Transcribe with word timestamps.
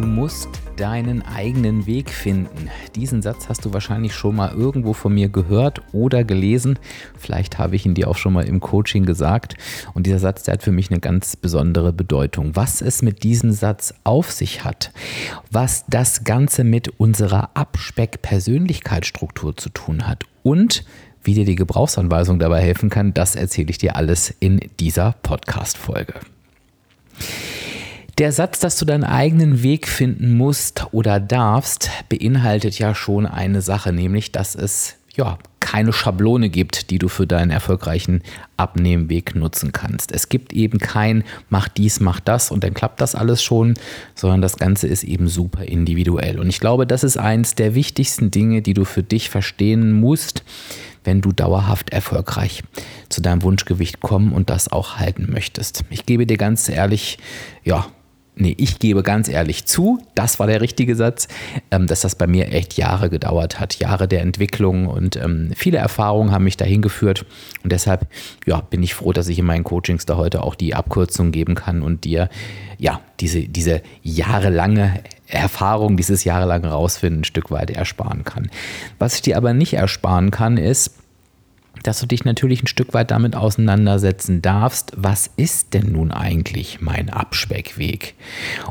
Du 0.00 0.06
musst 0.06 0.48
deinen 0.76 1.20
eigenen 1.20 1.84
Weg 1.84 2.08
finden. 2.08 2.70
Diesen 2.96 3.20
Satz 3.20 3.50
hast 3.50 3.66
du 3.66 3.74
wahrscheinlich 3.74 4.14
schon 4.14 4.34
mal 4.34 4.50
irgendwo 4.50 4.94
von 4.94 5.12
mir 5.12 5.28
gehört 5.28 5.82
oder 5.92 6.24
gelesen. 6.24 6.78
Vielleicht 7.18 7.58
habe 7.58 7.76
ich 7.76 7.84
ihn 7.84 7.92
dir 7.92 8.08
auch 8.08 8.16
schon 8.16 8.32
mal 8.32 8.46
im 8.46 8.60
Coaching 8.60 9.04
gesagt. 9.04 9.56
Und 9.92 10.06
dieser 10.06 10.18
Satz, 10.18 10.44
der 10.44 10.54
hat 10.54 10.62
für 10.62 10.72
mich 10.72 10.90
eine 10.90 11.00
ganz 11.00 11.36
besondere 11.36 11.92
Bedeutung. 11.92 12.56
Was 12.56 12.80
es 12.80 13.02
mit 13.02 13.24
diesem 13.24 13.52
Satz 13.52 13.92
auf 14.02 14.32
sich 14.32 14.64
hat, 14.64 14.90
was 15.50 15.84
das 15.86 16.24
Ganze 16.24 16.64
mit 16.64 16.98
unserer 16.98 17.50
Abspeck-Persönlichkeitsstruktur 17.52 19.54
zu 19.54 19.68
tun 19.68 20.08
hat 20.08 20.24
und 20.42 20.86
wie 21.24 21.34
dir 21.34 21.44
die 21.44 21.56
Gebrauchsanweisung 21.56 22.38
dabei 22.38 22.62
helfen 22.62 22.88
kann, 22.88 23.12
das 23.12 23.36
erzähle 23.36 23.68
ich 23.68 23.76
dir 23.76 23.96
alles 23.96 24.34
in 24.40 24.60
dieser 24.78 25.14
Podcast-Folge. 25.22 26.14
Der 28.20 28.32
Satz, 28.32 28.60
dass 28.60 28.76
du 28.76 28.84
deinen 28.84 29.04
eigenen 29.04 29.62
Weg 29.62 29.88
finden 29.88 30.36
musst 30.36 30.88
oder 30.92 31.20
darfst, 31.20 31.88
beinhaltet 32.10 32.78
ja 32.78 32.94
schon 32.94 33.24
eine 33.24 33.62
Sache, 33.62 33.94
nämlich 33.94 34.30
dass 34.30 34.54
es 34.54 34.96
ja 35.16 35.38
keine 35.60 35.94
Schablone 35.94 36.50
gibt, 36.50 36.90
die 36.90 36.98
du 36.98 37.08
für 37.08 37.26
deinen 37.26 37.50
erfolgreichen 37.50 38.20
Abnehmweg 38.58 39.34
nutzen 39.34 39.72
kannst. 39.72 40.12
Es 40.12 40.28
gibt 40.28 40.52
eben 40.52 40.78
kein 40.78 41.24
mach 41.48 41.68
dies, 41.68 42.00
mach 42.00 42.20
das 42.20 42.50
und 42.50 42.62
dann 42.62 42.74
klappt 42.74 43.00
das 43.00 43.14
alles 43.14 43.42
schon, 43.42 43.72
sondern 44.14 44.42
das 44.42 44.58
Ganze 44.58 44.86
ist 44.86 45.02
eben 45.02 45.26
super 45.26 45.64
individuell. 45.64 46.38
Und 46.38 46.50
ich 46.50 46.60
glaube, 46.60 46.86
das 46.86 47.04
ist 47.04 47.16
eins 47.16 47.54
der 47.54 47.74
wichtigsten 47.74 48.30
Dinge, 48.30 48.60
die 48.60 48.74
du 48.74 48.84
für 48.84 49.02
dich 49.02 49.30
verstehen 49.30 49.92
musst, 49.92 50.44
wenn 51.04 51.22
du 51.22 51.32
dauerhaft 51.32 51.88
erfolgreich 51.88 52.64
zu 53.08 53.22
deinem 53.22 53.42
Wunschgewicht 53.42 54.00
kommen 54.00 54.34
und 54.34 54.50
das 54.50 54.70
auch 54.70 54.98
halten 54.98 55.28
möchtest. 55.32 55.84
Ich 55.88 56.04
gebe 56.04 56.26
dir 56.26 56.36
ganz 56.36 56.68
ehrlich, 56.68 57.16
ja, 57.64 57.86
nee, 58.36 58.54
ich 58.58 58.78
gebe 58.78 59.02
ganz 59.02 59.28
ehrlich 59.28 59.66
zu, 59.66 60.02
das 60.14 60.38
war 60.38 60.46
der 60.46 60.60
richtige 60.60 60.96
Satz, 60.96 61.28
ähm, 61.70 61.86
dass 61.86 62.00
das 62.00 62.14
bei 62.14 62.26
mir 62.26 62.52
echt 62.52 62.76
Jahre 62.76 63.10
gedauert 63.10 63.60
hat, 63.60 63.78
Jahre 63.78 64.08
der 64.08 64.22
Entwicklung 64.22 64.86
und 64.86 65.16
ähm, 65.16 65.50
viele 65.54 65.78
Erfahrungen 65.78 66.32
haben 66.32 66.44
mich 66.44 66.56
dahin 66.56 66.82
geführt 66.82 67.26
und 67.62 67.72
deshalb 67.72 68.06
ja, 68.46 68.60
bin 68.60 68.82
ich 68.82 68.94
froh, 68.94 69.12
dass 69.12 69.28
ich 69.28 69.38
in 69.38 69.46
meinen 69.46 69.64
Coachings 69.64 70.06
da 70.06 70.16
heute 70.16 70.42
auch 70.42 70.54
die 70.54 70.74
Abkürzung 70.74 71.32
geben 71.32 71.54
kann 71.54 71.82
und 71.82 72.04
dir 72.04 72.28
ja, 72.78 73.00
diese, 73.20 73.42
diese 73.42 73.82
jahrelange 74.02 75.02
Erfahrung, 75.26 75.96
dieses 75.96 76.24
jahrelange 76.24 76.68
Rausfinden 76.68 77.20
ein 77.20 77.24
Stück 77.24 77.50
weit 77.50 77.70
ersparen 77.70 78.24
kann. 78.24 78.50
Was 78.98 79.16
ich 79.16 79.22
dir 79.22 79.36
aber 79.36 79.52
nicht 79.52 79.74
ersparen 79.74 80.30
kann, 80.30 80.56
ist, 80.56 80.94
dass 81.82 82.00
du 82.00 82.06
dich 82.06 82.24
natürlich 82.24 82.62
ein 82.62 82.66
Stück 82.66 82.94
weit 82.94 83.10
damit 83.10 83.36
auseinandersetzen 83.36 84.42
darfst, 84.42 84.92
was 84.96 85.30
ist 85.36 85.74
denn 85.74 85.92
nun 85.92 86.10
eigentlich 86.10 86.80
mein 86.80 87.10
Abspeckweg 87.10 88.14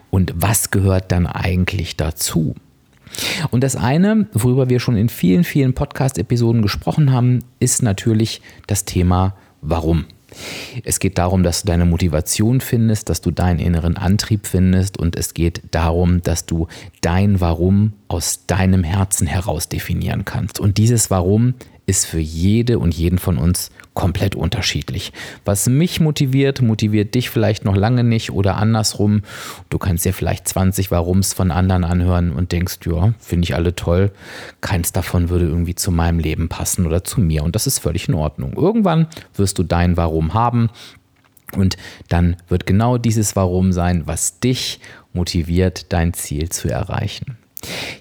und 0.10 0.34
was 0.36 0.72
gehört 0.72 1.12
dann 1.12 1.28
eigentlich 1.28 1.98
dazu? 1.98 2.56
Und 3.52 3.64
das 3.64 3.76
eine, 3.76 4.28
worüber 4.34 4.70
wir 4.70 4.80
schon 4.80 4.96
in 4.96 5.10
vielen, 5.10 5.44
vielen 5.44 5.74
Podcast-Episoden 5.74 6.62
gesprochen 6.62 7.12
haben, 7.12 7.40
ist 7.60 7.82
natürlich 7.82 8.42
das 8.68 8.86
Thema 8.86 9.36
Warum. 9.62 10.06
Es 10.84 11.00
geht 11.00 11.18
darum, 11.18 11.44
dass 11.44 11.64
du 11.64 11.68
deine 11.68 11.86
Motivation 11.86 12.62
findest, 12.62 13.10
dass 13.10 13.22
du 13.22 13.32
deinen 13.32 13.60
inneren 13.60 13.98
Antrieb 13.98 14.46
findest 14.46 14.98
und 14.98 15.16
es 15.16 15.34
geht 15.34 15.62
darum, 15.72 16.22
dass 16.22 16.46
du 16.46 16.68
dein 17.02 17.42
Warum 17.42 17.94
aus 18.08 18.46
deinem 18.46 18.84
Herzen 18.84 19.28
heraus 19.28 19.70
definieren 19.70 20.26
kannst. 20.26 20.60
Und 20.60 20.78
dieses 20.78 21.10
Warum 21.10 21.56
ist 21.90 22.06
für 22.06 22.20
jede 22.20 22.78
und 22.78 22.94
jeden 22.94 23.18
von 23.18 23.38
uns 23.40 23.72
komplett 23.96 24.36
unterschiedlich. 24.36 25.12
Was 25.44 25.68
mich 25.68 26.00
motiviert, 26.00 26.62
motiviert 26.62 27.16
dich 27.16 27.32
vielleicht 27.32 27.66
noch 27.66 27.76
lange 27.76 28.04
nicht 28.04 28.32
oder 28.32 28.58
andersrum. 28.58 29.24
Du 29.70 29.80
kannst 29.80 30.06
dir 30.06 30.14
vielleicht 30.14 30.48
20 30.48 30.92
Warums 30.92 31.34
von 31.34 31.50
anderen 31.50 31.84
anhören 31.84 32.32
und 32.32 32.52
denkst, 32.52 32.78
ja, 32.86 33.14
finde 33.20 33.46
ich 33.46 33.56
alle 33.56 33.76
toll. 33.76 34.12
Keins 34.62 34.92
davon 34.92 35.30
würde 35.30 35.48
irgendwie 35.48 35.76
zu 35.76 35.92
meinem 35.92 36.20
Leben 36.20 36.48
passen 36.48 36.86
oder 36.86 37.04
zu 37.04 37.20
mir 37.20 37.44
und 37.44 37.56
das 37.56 37.66
ist 37.66 37.80
völlig 37.80 38.08
in 38.08 38.14
Ordnung. 38.14 38.54
Irgendwann 38.54 39.08
wirst 39.34 39.58
du 39.58 39.64
dein 39.64 39.98
Warum 39.98 40.36
haben 40.36 40.70
und 41.56 41.76
dann 42.08 42.38
wird 42.48 42.68
genau 42.68 43.00
dieses 43.00 43.36
Warum 43.36 43.72
sein, 43.72 44.04
was 44.06 44.40
dich 44.40 44.80
motiviert, 45.12 45.92
dein 45.92 46.14
Ziel 46.14 46.50
zu 46.50 46.70
erreichen. 46.70 47.40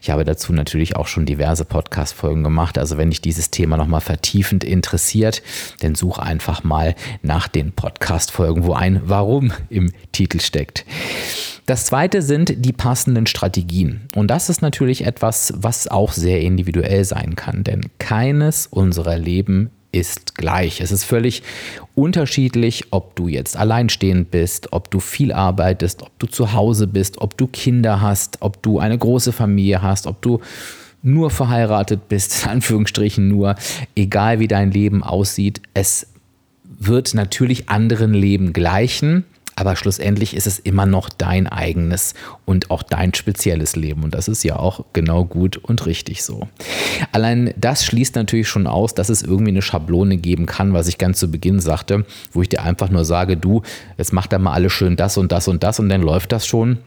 Ich 0.00 0.10
habe 0.10 0.24
dazu 0.24 0.52
natürlich 0.52 0.96
auch 0.96 1.06
schon 1.06 1.26
diverse 1.26 1.64
Podcast-Folgen 1.64 2.42
gemacht. 2.42 2.78
Also 2.78 2.96
wenn 2.96 3.10
dich 3.10 3.20
dieses 3.20 3.50
Thema 3.50 3.76
nochmal 3.76 4.00
vertiefend 4.00 4.64
interessiert, 4.64 5.42
dann 5.80 5.94
such 5.94 6.18
einfach 6.18 6.64
mal 6.64 6.94
nach 7.22 7.48
den 7.48 7.72
Podcast-Folgen, 7.72 8.64
wo 8.64 8.74
ein 8.74 9.02
Warum 9.04 9.52
im 9.68 9.92
Titel 10.12 10.40
steckt. 10.40 10.84
Das 11.66 11.84
zweite 11.84 12.22
sind 12.22 12.64
die 12.64 12.72
passenden 12.72 13.26
Strategien. 13.26 14.08
Und 14.14 14.30
das 14.30 14.48
ist 14.48 14.62
natürlich 14.62 15.04
etwas, 15.04 15.52
was 15.56 15.86
auch 15.88 16.12
sehr 16.12 16.40
individuell 16.40 17.04
sein 17.04 17.36
kann, 17.36 17.62
denn 17.64 17.82
keines 17.98 18.66
unserer 18.66 19.18
Leben 19.18 19.70
ist 19.92 20.34
gleich. 20.34 20.80
Es 20.80 20.92
ist 20.92 21.04
völlig 21.04 21.42
unterschiedlich, 21.94 22.84
ob 22.90 23.16
du 23.16 23.28
jetzt 23.28 23.56
alleinstehend 23.56 24.30
bist, 24.30 24.72
ob 24.72 24.90
du 24.90 25.00
viel 25.00 25.32
arbeitest, 25.32 26.02
ob 26.02 26.18
du 26.18 26.26
zu 26.26 26.52
Hause 26.52 26.86
bist, 26.86 27.18
ob 27.18 27.36
du 27.36 27.46
Kinder 27.46 28.00
hast, 28.00 28.38
ob 28.40 28.62
du 28.62 28.78
eine 28.78 28.98
große 28.98 29.32
Familie 29.32 29.82
hast, 29.82 30.06
ob 30.06 30.20
du 30.22 30.40
nur 31.02 31.30
verheiratet 31.30 32.08
bist, 32.08 32.42
in 32.44 32.50
Anführungsstrichen 32.50 33.28
nur, 33.28 33.54
egal 33.94 34.40
wie 34.40 34.48
dein 34.48 34.70
Leben 34.70 35.02
aussieht, 35.02 35.62
es 35.74 36.06
wird 36.64 37.14
natürlich 37.14 37.68
anderen 37.68 38.14
Leben 38.14 38.52
gleichen 38.52 39.24
aber 39.58 39.74
schlussendlich 39.74 40.36
ist 40.36 40.46
es 40.46 40.60
immer 40.60 40.86
noch 40.86 41.08
dein 41.08 41.48
eigenes 41.48 42.14
und 42.44 42.70
auch 42.70 42.84
dein 42.84 43.12
spezielles 43.12 43.74
Leben. 43.74 44.04
Und 44.04 44.14
das 44.14 44.28
ist 44.28 44.44
ja 44.44 44.54
auch 44.54 44.84
genau 44.92 45.24
gut 45.24 45.56
und 45.56 45.84
richtig 45.84 46.22
so. 46.22 46.46
Allein 47.10 47.52
das 47.56 47.84
schließt 47.84 48.14
natürlich 48.14 48.46
schon 48.46 48.68
aus, 48.68 48.94
dass 48.94 49.08
es 49.08 49.22
irgendwie 49.22 49.50
eine 49.50 49.62
Schablone 49.62 50.16
geben 50.16 50.46
kann, 50.46 50.74
was 50.74 50.86
ich 50.86 50.96
ganz 50.96 51.18
zu 51.18 51.28
Beginn 51.28 51.58
sagte, 51.58 52.06
wo 52.30 52.40
ich 52.40 52.48
dir 52.48 52.62
einfach 52.62 52.88
nur 52.88 53.04
sage, 53.04 53.36
du, 53.36 53.62
jetzt 53.96 54.12
mach 54.12 54.28
da 54.28 54.38
mal 54.38 54.52
alles 54.52 54.72
schön 54.72 54.94
das 54.94 55.18
und 55.18 55.32
das 55.32 55.48
und 55.48 55.64
das 55.64 55.80
und 55.80 55.88
dann 55.88 56.02
läuft 56.02 56.30
das 56.30 56.46
schon. 56.46 56.78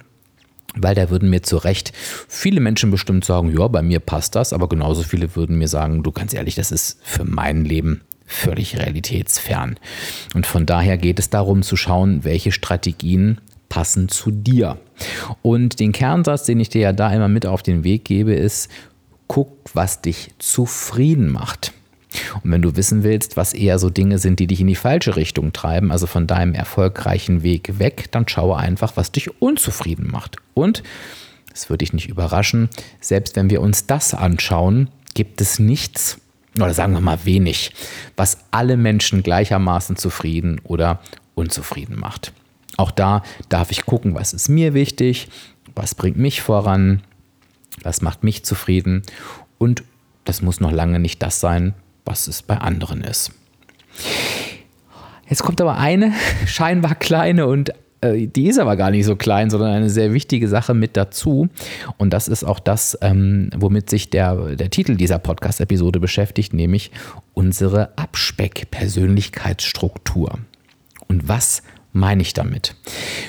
Weil 0.73 0.95
da 0.95 1.09
würden 1.09 1.29
mir 1.29 1.43
zu 1.43 1.57
Recht 1.57 1.91
viele 2.29 2.61
Menschen 2.61 2.89
bestimmt 2.89 3.25
sagen, 3.25 3.53
ja, 3.53 3.67
bei 3.67 3.81
mir 3.81 3.99
passt 3.99 4.35
das, 4.35 4.53
aber 4.53 4.69
genauso 4.69 5.03
viele 5.03 5.35
würden 5.35 5.57
mir 5.57 5.67
sagen, 5.67 6.03
du 6.03 6.13
ganz 6.13 6.33
ehrlich, 6.33 6.55
das 6.55 6.71
ist 6.71 6.99
für 7.03 7.25
mein 7.25 7.65
Leben 7.65 7.99
völlig 8.31 8.77
realitätsfern. 8.77 9.77
Und 10.33 10.45
von 10.45 10.65
daher 10.65 10.97
geht 10.97 11.19
es 11.19 11.29
darum 11.29 11.63
zu 11.63 11.75
schauen, 11.75 12.23
welche 12.23 12.51
Strategien 12.51 13.39
passen 13.69 14.09
zu 14.09 14.31
dir. 14.31 14.77
Und 15.41 15.79
den 15.79 15.91
Kernsatz, 15.91 16.43
den 16.43 16.59
ich 16.59 16.69
dir 16.69 16.81
ja 16.81 16.93
da 16.93 17.11
immer 17.11 17.29
mit 17.29 17.45
auf 17.45 17.63
den 17.63 17.83
Weg 17.83 18.05
gebe, 18.05 18.33
ist, 18.33 18.69
guck, 19.27 19.49
was 19.73 20.01
dich 20.01 20.31
zufrieden 20.39 21.29
macht. 21.29 21.73
Und 22.43 22.51
wenn 22.51 22.61
du 22.61 22.75
wissen 22.75 23.03
willst, 23.03 23.37
was 23.37 23.53
eher 23.53 23.79
so 23.79 23.89
Dinge 23.89 24.17
sind, 24.17 24.39
die 24.39 24.47
dich 24.47 24.59
in 24.59 24.67
die 24.67 24.75
falsche 24.75 25.15
Richtung 25.15 25.53
treiben, 25.53 25.91
also 25.91 26.07
von 26.07 26.27
deinem 26.27 26.53
erfolgreichen 26.53 27.43
Weg 27.43 27.79
weg, 27.79 28.11
dann 28.11 28.27
schaue 28.27 28.57
einfach, 28.57 28.97
was 28.97 29.13
dich 29.13 29.41
unzufrieden 29.41 30.11
macht. 30.11 30.35
Und, 30.53 30.83
es 31.53 31.69
würde 31.69 31.79
dich 31.79 31.93
nicht 31.93 32.09
überraschen, 32.09 32.69
selbst 32.99 33.37
wenn 33.37 33.49
wir 33.49 33.61
uns 33.61 33.87
das 33.87 34.13
anschauen, 34.13 34.89
gibt 35.13 35.39
es 35.39 35.59
nichts, 35.59 36.19
oder 36.55 36.73
sagen 36.73 36.93
wir 36.93 37.01
mal 37.01 37.25
wenig, 37.25 37.73
was 38.15 38.39
alle 38.51 38.77
Menschen 38.77 39.23
gleichermaßen 39.23 39.95
zufrieden 39.95 40.59
oder 40.63 40.99
unzufrieden 41.35 41.97
macht. 41.99 42.33
Auch 42.77 42.91
da 42.91 43.23
darf 43.49 43.71
ich 43.71 43.85
gucken, 43.85 44.15
was 44.15 44.33
ist 44.33 44.49
mir 44.49 44.73
wichtig, 44.73 45.29
was 45.75 45.95
bringt 45.95 46.17
mich 46.17 46.41
voran, 46.41 47.01
was 47.83 48.01
macht 48.01 48.23
mich 48.23 48.43
zufrieden 48.43 49.03
und 49.57 49.83
das 50.25 50.41
muss 50.41 50.59
noch 50.59 50.71
lange 50.71 50.99
nicht 50.99 51.21
das 51.21 51.39
sein, 51.39 51.73
was 52.05 52.27
es 52.27 52.41
bei 52.41 52.57
anderen 52.57 53.03
ist. 53.03 53.31
Jetzt 55.27 55.43
kommt 55.43 55.61
aber 55.61 55.77
eine 55.77 56.13
scheinbar 56.45 56.95
kleine 56.95 57.47
und 57.47 57.71
die 58.03 58.47
ist 58.47 58.59
aber 58.59 58.75
gar 58.75 58.91
nicht 58.91 59.05
so 59.05 59.15
klein, 59.15 59.49
sondern 59.49 59.71
eine 59.73 59.89
sehr 59.89 60.13
wichtige 60.13 60.47
Sache 60.47 60.73
mit 60.73 60.97
dazu. 60.97 61.47
Und 61.97 62.11
das 62.13 62.27
ist 62.27 62.43
auch 62.43 62.59
das, 62.59 62.97
ähm, 63.01 63.51
womit 63.55 63.89
sich 63.89 64.09
der, 64.09 64.55
der 64.55 64.71
Titel 64.71 64.95
dieser 64.95 65.19
Podcast-Episode 65.19 65.99
beschäftigt, 65.99 66.53
nämlich 66.53 66.91
unsere 67.33 67.97
Abspeck-Persönlichkeitsstruktur. 67.97 70.39
Und 71.07 71.27
was 71.27 71.63
meine 71.93 72.21
ich 72.21 72.33
damit? 72.33 72.75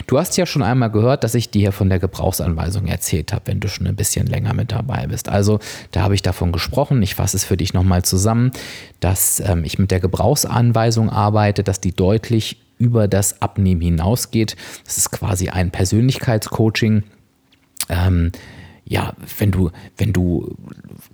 Du 0.07 0.19
hast 0.19 0.37
ja 0.37 0.47
schon 0.47 0.63
einmal 0.63 0.91
gehört, 0.91 1.25
dass 1.25 1.35
ich 1.35 1.51
dir 1.51 1.73
von 1.73 1.89
der 1.89 1.99
Gebrauchsanweisung 1.99 2.87
erzählt 2.87 3.33
habe, 3.33 3.43
wenn 3.47 3.61
du 3.61 3.69
schon 3.69 3.87
ein 3.87 3.97
bisschen 3.97 4.27
länger 4.27 4.55
mit 4.55 4.73
dabei 4.73 5.07
bist. 5.09 5.29
Also 5.29 5.59
da 5.91 6.03
habe 6.03 6.15
ich 6.15 6.23
davon 6.23 6.53
gesprochen. 6.53 7.03
Ich 7.03 7.15
fasse 7.15 7.37
es 7.37 7.45
für 7.45 7.57
dich 7.57 7.75
nochmal 7.75 8.05
zusammen, 8.05 8.53
dass 9.01 9.41
ähm, 9.41 9.65
ich 9.65 9.79
mit 9.79 9.91
der 9.91 10.01
Gebrauchsanweisung 10.01 11.11
arbeite, 11.11 11.65
dass 11.65 11.81
die 11.81 11.93
deutlich 11.93 12.59
über 12.83 13.07
das 13.07 13.41
Abnehmen 13.41 13.81
hinausgeht. 13.81 14.57
Das 14.85 14.99
ist 14.99 15.13
quasi 15.13 15.49
ein 15.49 15.71
Persönlichkeitscoaching. 15.71 17.05
Ähm, 17.89 18.33
ja, 18.93 19.15
wenn 19.39 19.51
du, 19.51 19.71
wenn 19.97 20.13
du 20.13 20.55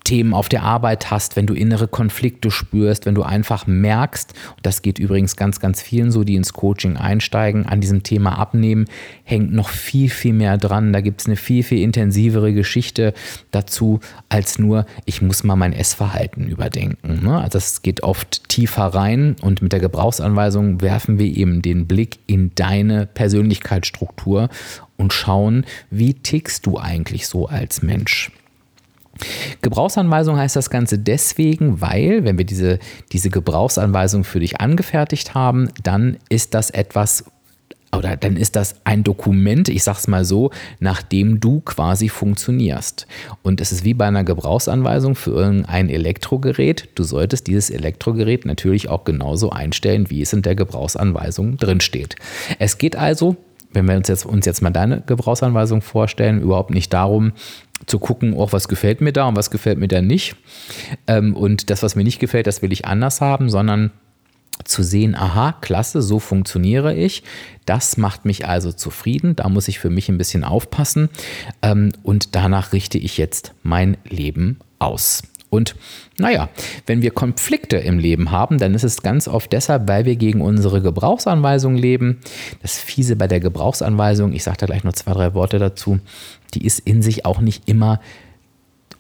Themen 0.03 0.35
auf 0.35 0.49
der 0.49 0.65
Arbeit 0.65 1.13
hast, 1.13 1.37
wenn 1.37 1.47
du 1.47 1.55
innere 1.55 1.87
Konflikte 1.87 2.51
spürst, 2.51 3.07
wenn 3.07 3.15
du 3.15 3.23
einfach 3.23 3.69
merkst, 3.69 4.35
das 4.63 4.83
geht 4.83 4.99
übrigens 4.99 5.37
ganz, 5.37 5.61
ganz 5.61 5.81
vielen 5.81 6.11
so, 6.11 6.25
die 6.25 6.35
ins 6.35 6.53
Coaching 6.53 6.97
einsteigen, 6.97 7.67
an 7.67 7.81
diesem 7.81 8.03
Thema 8.03 8.37
abnehmen, 8.37 8.87
hängt 9.23 9.53
noch 9.53 9.69
viel, 9.69 10.11
viel 10.11 10.33
mehr 10.33 10.59
dran. 10.59 10.93
Da 10.93 11.01
gibt 11.01 11.21
es 11.21 11.29
eine 11.29 11.37
viel, 11.37 11.63
viel 11.63 11.81
intensivere 11.81 12.53
Geschichte 12.53 13.15
dazu, 13.53 14.01
als 14.29 14.59
nur, 14.59 14.85
ich 15.05 15.23
muss 15.23 15.45
mal 15.45 15.55
mein 15.55 15.73
Essverhalten 15.73 16.49
überdenken. 16.49 17.21
Ne? 17.23 17.41
Also 17.41 17.59
es 17.59 17.83
geht 17.83 18.03
oft 18.03 18.49
tiefer 18.49 18.87
rein 18.87 19.37
und 19.41 19.63
mit 19.63 19.73
der 19.73 19.81
Gebrauchsanweisung 19.81 20.81
werfen 20.81 21.21
wir 21.21 21.27
eben 21.27 21.63
den 21.63 21.87
Blick 21.87 22.19
in 22.27 22.51
deine 22.57 23.07
Persönlichkeitsstruktur 23.07 24.49
und 24.99 25.13
schauen, 25.13 25.65
wie 25.91 26.13
tickst 26.13 26.67
du 26.67 26.79
eigentlich 26.79 27.27
so 27.27 27.47
als 27.47 27.83
Mensch. 27.83 28.31
Gebrauchsanweisung 29.63 30.37
heißt 30.37 30.57
das 30.57 30.71
Ganze 30.71 30.99
deswegen, 30.99 31.81
weil, 31.81 32.25
wenn 32.25 32.39
wir 32.39 32.45
diese, 32.45 32.79
diese 33.13 33.31
Gebrauchsanweisung 33.31 34.25
für 34.25 34.41
dich 34.41 34.61
angefertigt 34.61 35.35
haben, 35.35 35.71
dann 35.83 36.19
ist 36.29 36.55
das 36.55 36.71
etwas, 36.71 37.25
oder 37.97 38.17
dann 38.17 38.37
ist 38.37 38.55
das 38.55 38.77
ein 38.85 39.03
Dokument, 39.03 39.69
ich 39.69 39.83
sag's 39.83 40.07
mal 40.07 40.25
so, 40.25 40.51
nach 40.79 41.03
dem 41.03 41.41
du 41.41 41.61
quasi 41.61 42.09
funktionierst. 42.09 43.09
Und 43.43 43.61
es 43.61 43.73
ist 43.73 43.85
wie 43.85 43.95
bei 43.95 44.07
einer 44.07 44.25
Gebrauchsanweisung 44.25 45.17
für 45.17 45.33
irgendein 45.33 45.89
Elektrogerät. 45.89 46.89
Du 46.95 47.03
solltest 47.03 47.49
dieses 47.49 47.71
Elektrogerät 47.71 48.47
natürlich 48.47 48.89
auch 48.89 49.05
genauso 49.05 49.51
einstellen, 49.51 50.11
wie 50.11 50.23
es 50.23 50.33
in 50.33 50.43
der 50.43 50.55
Gebrauchsanweisung 50.55 51.57
drinsteht. 51.57 52.15
Es 52.61 52.79
geht 52.79 52.95
also 52.95 53.37
wenn 53.73 53.87
wir 53.87 53.97
uns 53.97 54.09
jetzt, 54.09 54.27
uns 54.27 54.47
jetzt 54.47 54.63
mal 54.63 54.71
deine 54.71 55.03
Gebrauchsanweisung 55.03 55.83
vorstellen, 55.83 56.41
überhaupt 56.41 56.71
nicht 56.71 56.93
darum, 56.93 57.33
zu 57.87 57.99
gucken, 57.99 58.35
auch 58.35 58.49
oh, 58.49 58.53
was 58.53 58.69
gefällt 58.69 59.01
mir 59.01 59.13
da 59.13 59.29
und 59.29 59.37
was 59.37 59.51
gefällt 59.51 59.79
mir 59.79 59.89
da 59.89 60.03
nicht. 60.03 60.37
Ähm, 61.07 61.37
und 61.37 61.71
das, 61.71 61.83
was 61.83 61.95
mir 61.95 62.05
nicht 62.05 62.19
gefällt, 62.19 62.47
das 62.47 62.63
will 62.63 62.73
ich 62.73 62.87
anders 62.87 63.21
haben, 63.21 63.51
sondern 63.51 63.93
zu 64.65 64.83
sehen, 64.83 65.15
aha, 65.15 65.53
klasse, 65.61 66.03
so 66.03 66.19
funktioniere 66.19 66.95
ich. 66.95 67.23
Das 67.65 67.97
macht 67.97 68.25
mich 68.25 68.49
also 68.49 68.73
zufrieden. 68.73 69.37
Da 69.37 69.49
muss 69.49 69.69
ich 69.69 69.79
für 69.79 69.91
mich 69.91 70.09
ein 70.09 70.19
bisschen 70.19 70.45
aufpassen. 70.45 71.09
Ähm, 71.63 71.93
und 72.03 72.35
danach 72.35 72.73
richte 72.73 72.99
ich 72.99 73.19
jetzt 73.19 73.55
mein 73.63 73.97
Leben 74.09 74.59
aus. 74.79 75.23
Und 75.51 75.77
naja, 76.19 76.49
wenn 76.87 77.03
wir 77.03 77.11
Konflikte 77.11 77.79
im 77.79 77.99
Leben 77.99 78.31
haben, 78.31 78.59
dann 78.59 78.75
ist 78.75 78.85
es 78.85 79.03
ganz 79.03 79.29
oft 79.29 79.53
deshalb, 79.53 79.89
weil 79.89 80.05
wir 80.05 80.17
gegen 80.17 80.41
unsere 80.41 80.83
Gebrauchsanweisung 80.83 81.75
leben. 81.77 82.21
Das 82.61 82.79
Fiese 82.79 83.17
bei 83.17 83.29
der 83.29 83.41
Gebrauchsanweisung, 83.41 84.33
ich 84.33 84.43
sage 84.43 84.59
da 84.59 84.67
gleich 84.67 84.85
noch 84.85 84.93
zwei, 84.93 85.13
drei 85.13 85.35
Worte 85.35 85.59
dazu, 85.59 86.01
die 86.55 86.65
ist 86.65 86.81
in 86.81 87.03
sich 87.03 87.25
auch 87.25 87.41
nicht 87.41 87.69
immer 87.69 88.01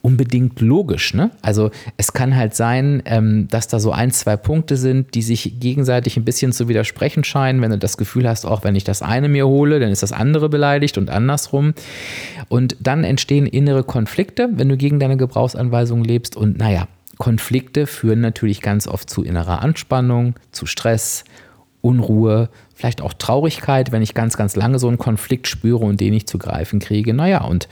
unbedingt 0.08 0.62
logisch. 0.62 1.12
Ne? 1.12 1.30
Also 1.42 1.70
es 1.98 2.14
kann 2.14 2.34
halt 2.34 2.54
sein, 2.54 3.02
ähm, 3.04 3.46
dass 3.50 3.68
da 3.68 3.78
so 3.78 3.92
ein, 3.92 4.10
zwei 4.10 4.38
Punkte 4.38 4.78
sind, 4.78 5.14
die 5.14 5.20
sich 5.20 5.60
gegenseitig 5.60 6.16
ein 6.16 6.24
bisschen 6.24 6.52
zu 6.52 6.66
widersprechen 6.66 7.24
scheinen. 7.24 7.60
Wenn 7.60 7.72
du 7.72 7.78
das 7.78 7.98
Gefühl 7.98 8.26
hast, 8.26 8.46
auch 8.46 8.64
wenn 8.64 8.74
ich 8.74 8.84
das 8.84 9.02
eine 9.02 9.28
mir 9.28 9.46
hole, 9.46 9.80
dann 9.80 9.90
ist 9.90 10.02
das 10.02 10.12
andere 10.12 10.48
beleidigt 10.48 10.96
und 10.96 11.10
andersrum. 11.10 11.74
Und 12.48 12.74
dann 12.80 13.04
entstehen 13.04 13.46
innere 13.46 13.84
Konflikte, 13.84 14.48
wenn 14.52 14.70
du 14.70 14.78
gegen 14.78 14.98
deine 14.98 15.18
Gebrauchsanweisung 15.18 16.02
lebst. 16.02 16.36
Und 16.36 16.56
naja, 16.56 16.88
Konflikte 17.18 17.86
führen 17.86 18.22
natürlich 18.22 18.62
ganz 18.62 18.88
oft 18.88 19.10
zu 19.10 19.22
innerer 19.22 19.60
Anspannung, 19.60 20.36
zu 20.52 20.64
Stress, 20.64 21.24
Unruhe, 21.82 22.48
vielleicht 22.74 23.02
auch 23.02 23.12
Traurigkeit, 23.12 23.92
wenn 23.92 24.02
ich 24.02 24.14
ganz, 24.14 24.38
ganz 24.38 24.56
lange 24.56 24.78
so 24.78 24.88
einen 24.88 24.98
Konflikt 24.98 25.48
spüre 25.48 25.84
und 25.84 26.00
den 26.00 26.14
nicht 26.14 26.30
zu 26.30 26.38
greifen 26.38 26.80
kriege. 26.80 27.12
Naja, 27.12 27.44
und 27.44 27.68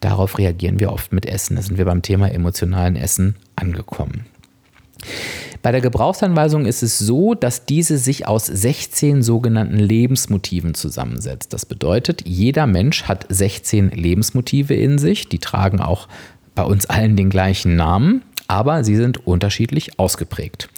Darauf 0.00 0.38
reagieren 0.38 0.80
wir 0.80 0.92
oft 0.92 1.12
mit 1.12 1.26
Essen. 1.26 1.56
Da 1.56 1.62
sind 1.62 1.78
wir 1.78 1.84
beim 1.84 2.02
Thema 2.02 2.32
emotionalen 2.32 2.96
Essen 2.96 3.36
angekommen. 3.56 4.26
Bei 5.62 5.72
der 5.72 5.82
Gebrauchsanweisung 5.82 6.64
ist 6.64 6.82
es 6.82 6.98
so, 6.98 7.34
dass 7.34 7.66
diese 7.66 7.98
sich 7.98 8.26
aus 8.26 8.46
16 8.46 9.22
sogenannten 9.22 9.78
Lebensmotiven 9.78 10.74
zusammensetzt. 10.74 11.52
Das 11.52 11.66
bedeutet, 11.66 12.22
jeder 12.26 12.66
Mensch 12.66 13.04
hat 13.04 13.26
16 13.28 13.90
Lebensmotive 13.90 14.74
in 14.74 14.98
sich. 14.98 15.28
Die 15.28 15.38
tragen 15.38 15.80
auch 15.80 16.08
bei 16.54 16.62
uns 16.62 16.86
allen 16.86 17.16
den 17.16 17.28
gleichen 17.28 17.76
Namen 17.76 18.22
aber 18.50 18.82
sie 18.82 18.96
sind 18.96 19.28
unterschiedlich 19.28 20.00
ausgeprägt. 20.00 20.68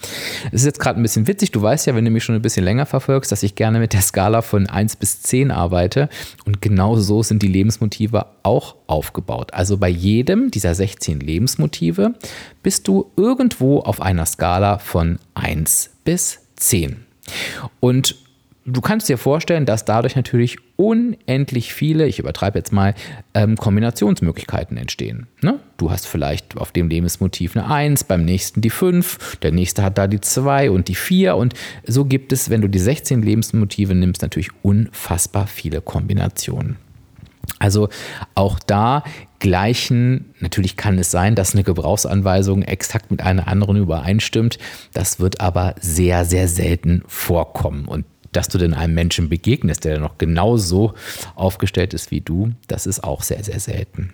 Es 0.51 0.61
ist 0.61 0.65
jetzt 0.67 0.79
gerade 0.79 0.99
ein 0.99 1.01
bisschen 1.01 1.25
witzig, 1.25 1.49
du 1.49 1.59
weißt 1.59 1.87
ja, 1.87 1.95
wenn 1.95 2.05
du 2.05 2.11
mich 2.11 2.23
schon 2.23 2.35
ein 2.35 2.41
bisschen 2.43 2.63
länger 2.63 2.85
verfolgst, 2.85 3.31
dass 3.31 3.41
ich 3.41 3.55
gerne 3.55 3.79
mit 3.79 3.93
der 3.93 4.01
Skala 4.01 4.43
von 4.43 4.69
1 4.69 4.97
bis 4.97 5.23
10 5.23 5.49
arbeite 5.49 6.07
und 6.45 6.61
genau 6.61 6.95
so 6.97 7.23
sind 7.23 7.41
die 7.41 7.47
Lebensmotive 7.47 8.27
auch 8.43 8.75
aufgebaut. 8.85 9.55
Also 9.55 9.77
bei 9.77 9.89
jedem 9.89 10.51
dieser 10.51 10.75
16 10.75 11.19
Lebensmotive 11.19 12.13
bist 12.61 12.87
du 12.87 13.09
irgendwo 13.17 13.79
auf 13.79 14.01
einer 14.01 14.27
Skala 14.27 14.77
von 14.77 15.17
1 15.33 15.89
bis 16.03 16.41
10. 16.57 17.03
Und 17.79 18.22
Du 18.65 18.79
kannst 18.79 19.09
dir 19.09 19.17
vorstellen, 19.17 19.65
dass 19.65 19.83
dadurch 19.83 20.15
natürlich 20.15 20.57
unendlich 20.77 21.73
viele, 21.73 22.07
ich 22.07 22.19
übertreibe 22.19 22.57
jetzt 22.57 22.71
mal, 22.71 22.95
ähm, 23.33 23.57
Kombinationsmöglichkeiten 23.57 24.77
entstehen. 24.77 25.27
Ne? 25.41 25.59
Du 25.75 25.91
hast 25.91 26.07
vielleicht 26.07 26.57
auf 26.57 26.71
dem 26.71 26.87
Lebensmotiv 26.87 27.57
eine 27.57 27.69
1, 27.69 28.05
beim 28.05 28.23
nächsten 28.23 28.61
die 28.61 28.69
5, 28.69 29.37
der 29.41 29.51
nächste 29.51 29.83
hat 29.83 29.97
da 29.97 30.07
die 30.07 30.21
2 30.21 30.71
und 30.71 30.87
die 30.87 30.95
4 30.95 31.35
und 31.35 31.53
so 31.85 32.05
gibt 32.05 32.31
es, 32.31 32.49
wenn 32.49 32.61
du 32.61 32.69
die 32.69 32.79
16 32.79 33.21
Lebensmotive 33.21 33.95
nimmst, 33.95 34.21
natürlich 34.21 34.49
unfassbar 34.61 35.47
viele 35.47 35.81
Kombinationen. 35.81 36.77
Also 37.59 37.89
auch 38.35 38.59
da 38.59 39.03
gleichen, 39.39 40.33
natürlich 40.39 40.77
kann 40.77 40.97
es 40.97 41.11
sein, 41.11 41.35
dass 41.35 41.53
eine 41.53 41.63
Gebrauchsanweisung 41.63 42.61
exakt 42.61 43.11
mit 43.11 43.21
einer 43.21 43.47
anderen 43.47 43.75
übereinstimmt. 43.75 44.57
Das 44.93 45.19
wird 45.19 45.41
aber 45.41 45.75
sehr, 45.79 46.23
sehr 46.23 46.47
selten 46.47 47.03
vorkommen. 47.07 47.85
Und 47.85 48.05
dass 48.33 48.49
du 48.49 48.57
denn 48.57 48.73
einem 48.73 48.93
Menschen 48.93 49.29
begegnest, 49.29 49.85
der 49.85 49.99
noch 49.99 50.17
genauso 50.17 50.93
aufgestellt 51.35 51.93
ist 51.93 52.11
wie 52.11 52.21
du, 52.21 52.51
das 52.67 52.85
ist 52.85 53.03
auch 53.03 53.23
sehr, 53.23 53.43
sehr 53.43 53.59
selten. 53.59 54.13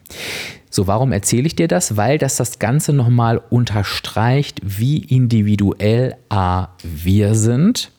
So, 0.69 0.85
warum 0.85 1.11
erzähle 1.11 1.47
ich 1.47 1.55
dir 1.55 1.67
das? 1.67 1.97
Weil 1.97 2.17
das 2.17 2.35
das 2.35 2.59
Ganze 2.59 2.93
nochmal 2.93 3.41
unterstreicht, 3.49 4.61
wie 4.63 4.97
individuell 4.97 6.15
A 6.29 6.67
wir 6.83 7.33
sind 7.33 7.91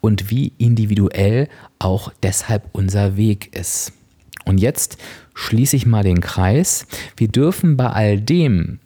und 0.00 0.30
wie 0.30 0.52
individuell 0.58 1.48
auch 1.78 2.12
deshalb 2.22 2.64
unser 2.72 3.16
Weg 3.16 3.54
ist. 3.54 3.92
Und 4.44 4.58
jetzt 4.58 4.98
schließe 5.34 5.76
ich 5.76 5.86
mal 5.86 6.02
den 6.02 6.20
Kreis. 6.20 6.86
Wir 7.16 7.28
dürfen 7.28 7.76
bei 7.76 7.90
all 7.90 8.20
dem, 8.20 8.80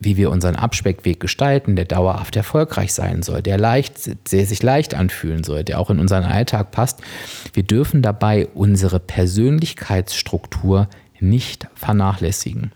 wie 0.00 0.16
wir 0.16 0.30
unseren 0.30 0.56
Abspeckweg 0.56 1.20
gestalten, 1.20 1.76
der 1.76 1.84
dauerhaft 1.86 2.36
erfolgreich 2.36 2.92
sein 2.92 3.22
soll, 3.22 3.42
der 3.42 3.58
leicht, 3.58 4.32
der 4.32 4.46
sich 4.46 4.62
leicht 4.62 4.94
anfühlen 4.94 5.44
soll, 5.44 5.64
der 5.64 5.80
auch 5.80 5.90
in 5.90 5.98
unseren 5.98 6.24
Alltag 6.24 6.70
passt. 6.70 7.00
Wir 7.52 7.62
dürfen 7.62 8.02
dabei 8.02 8.48
unsere 8.54 9.00
Persönlichkeitsstruktur 9.00 10.88
nicht 11.20 11.68
vernachlässigen. 11.74 12.72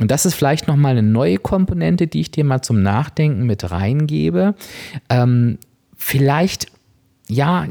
Und 0.00 0.10
das 0.10 0.26
ist 0.26 0.34
vielleicht 0.34 0.68
nochmal 0.68 0.92
eine 0.92 1.02
neue 1.02 1.38
Komponente, 1.38 2.06
die 2.06 2.20
ich 2.20 2.30
dir 2.30 2.44
mal 2.44 2.62
zum 2.62 2.82
Nachdenken 2.82 3.44
mit 3.44 3.70
reingebe. 3.70 4.54
Ähm, 5.08 5.58
vielleicht 5.96 6.66
ja, 7.28 7.66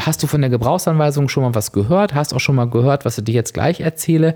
hast 0.00 0.22
du 0.22 0.26
von 0.26 0.40
der 0.40 0.50
Gebrauchsanweisung 0.50 1.28
schon 1.28 1.42
mal 1.42 1.54
was 1.54 1.72
gehört, 1.72 2.14
hast 2.14 2.32
auch 2.32 2.40
schon 2.40 2.54
mal 2.54 2.70
gehört, 2.70 3.04
was 3.04 3.18
ich 3.18 3.24
dir 3.24 3.34
jetzt 3.34 3.52
gleich 3.52 3.80
erzähle, 3.80 4.34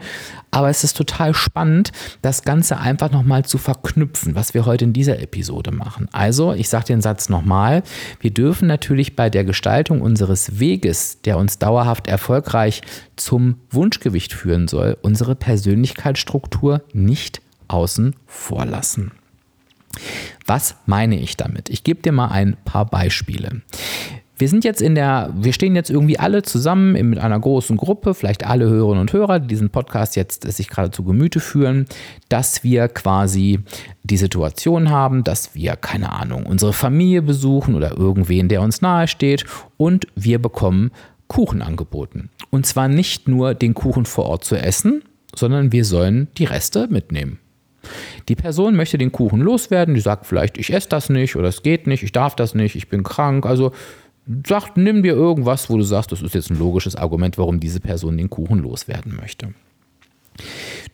aber 0.51 0.69
es 0.69 0.85
ist 0.85 0.97
total 0.97 1.33
spannend, 1.33 1.93
das 2.23 2.43
Ganze 2.43 2.79
einfach 2.79 3.11
nochmal 3.11 3.45
zu 3.45 3.57
verknüpfen, 3.57 4.35
was 4.35 4.53
wir 4.53 4.67
heute 4.67 4.85
in 4.85 4.93
dieser 4.93 5.21
Episode 5.21 5.71
machen. 5.71 6.09
Also, 6.13 6.53
ich 6.53 6.69
sage 6.69 6.87
den 6.87 7.01
Satz 7.01 7.29
nochmal, 7.29 7.83
wir 8.21 8.33
dürfen 8.33 8.69
natürlich 8.69 9.17
bei 9.17 9.31
der 9.31 9.45
Gestaltung 9.45 10.01
unseres 10.01 10.59
Weges, 10.59 11.23
der 11.23 11.39
uns 11.39 11.59
dauerhaft 11.59 12.09
erfolgreich 12.09 12.83
zum 13.17 13.57
Wunschgewicht 13.71 14.33
führen 14.33 14.67
soll, 14.69 14.99
unsere 15.03 15.37
Persönlichkeitsstruktur 15.37 16.83
nicht 16.93 17.41
außen 17.69 18.17
vor 18.27 18.67
lassen. 18.67 19.13
Was 20.47 20.77
meine 20.87 21.19
ich 21.19 21.37
damit? 21.37 21.71
Ich 21.71 21.85
gebe 21.85 22.03
dir 22.03 22.13
mal 22.13 22.29
ein 22.29 22.57
paar 22.65 22.87
Beispiele. 22.87 23.63
Wir 24.43 24.49
sind 24.49 24.65
jetzt 24.65 24.83
in 24.83 24.97
der, 24.97 25.33
wir 25.37 25.53
stehen 25.53 25.77
jetzt 25.77 25.89
irgendwie 25.89 26.19
alle 26.19 26.43
zusammen 26.43 26.95
mit 27.09 27.21
einer 27.21 27.39
großen 27.39 27.77
Gruppe, 27.77 28.13
vielleicht 28.13 28.45
alle 28.45 28.69
Hörerinnen 28.69 29.03
und 29.03 29.13
Hörer, 29.13 29.39
die 29.39 29.47
diesen 29.47 29.71
Podcast 29.71 30.17
jetzt 30.17 30.51
sich 30.53 30.67
gerade 30.67 30.91
zu 30.91 31.05
Gemüte 31.05 31.39
führen, 31.39 31.87
dass 32.29 32.65
wir 32.65 32.89
quasi 32.89 33.61
die 34.03 34.17
Situation 34.17 34.91
haben, 34.91 35.23
dass 35.23 35.55
wir, 35.55 35.77
keine 35.77 36.11
Ahnung, 36.11 36.45
unsere 36.45 36.73
Familie 36.73 37.23
besuchen 37.23 37.77
oder 37.77 37.97
irgendwen, 37.97 38.49
der 38.49 38.63
uns 38.63 38.83
nahe 38.83 39.07
steht 39.07 39.45
und 39.77 40.09
wir 40.17 40.43
bekommen 40.43 40.91
Kuchen 41.29 41.63
angeboten. 41.63 42.29
Und 42.51 42.67
zwar 42.67 42.89
nicht 42.89 43.29
nur 43.29 43.55
den 43.55 43.75
Kuchen 43.75 44.07
vor 44.07 44.25
Ort 44.25 44.45
zu 44.45 44.57
essen, 44.57 45.05
sondern 45.37 45.71
wir 45.71 45.85
sollen 45.85 46.27
die 46.37 46.47
Reste 46.47 46.89
mitnehmen. 46.91 47.39
Die 48.29 48.37
Person 48.37 48.75
möchte 48.75 48.99
den 48.99 49.13
Kuchen 49.13 49.41
loswerden, 49.41 49.95
die 49.95 50.01
sagt 50.01 50.27
vielleicht, 50.27 50.59
ich 50.59 50.73
esse 50.73 50.89
das 50.89 51.11
nicht 51.11 51.37
oder 51.37 51.49
es 51.49 51.63
geht 51.63 51.87
nicht, 51.87 52.03
ich 52.03 52.13
darf 52.13 52.35
das 52.37 52.55
nicht, 52.55 52.75
ich 52.75 52.89
bin 52.89 53.03
krank. 53.03 53.47
Also 53.47 53.73
sagt, 54.47 54.77
nimm 54.77 55.03
dir 55.03 55.13
irgendwas, 55.13 55.69
wo 55.69 55.77
du 55.77 55.83
sagst, 55.83 56.13
das 56.13 56.23
ist 56.23 56.35
jetzt 56.35 56.51
ein 56.51 56.59
logisches 56.59 56.97
Argument, 56.97 57.39
warum 57.39 57.61
diese 57.61 57.81
Person 57.81 58.17
den 58.17 58.31
Kuchen 58.31 58.59
loswerden 58.61 59.17
möchte. 59.17 59.55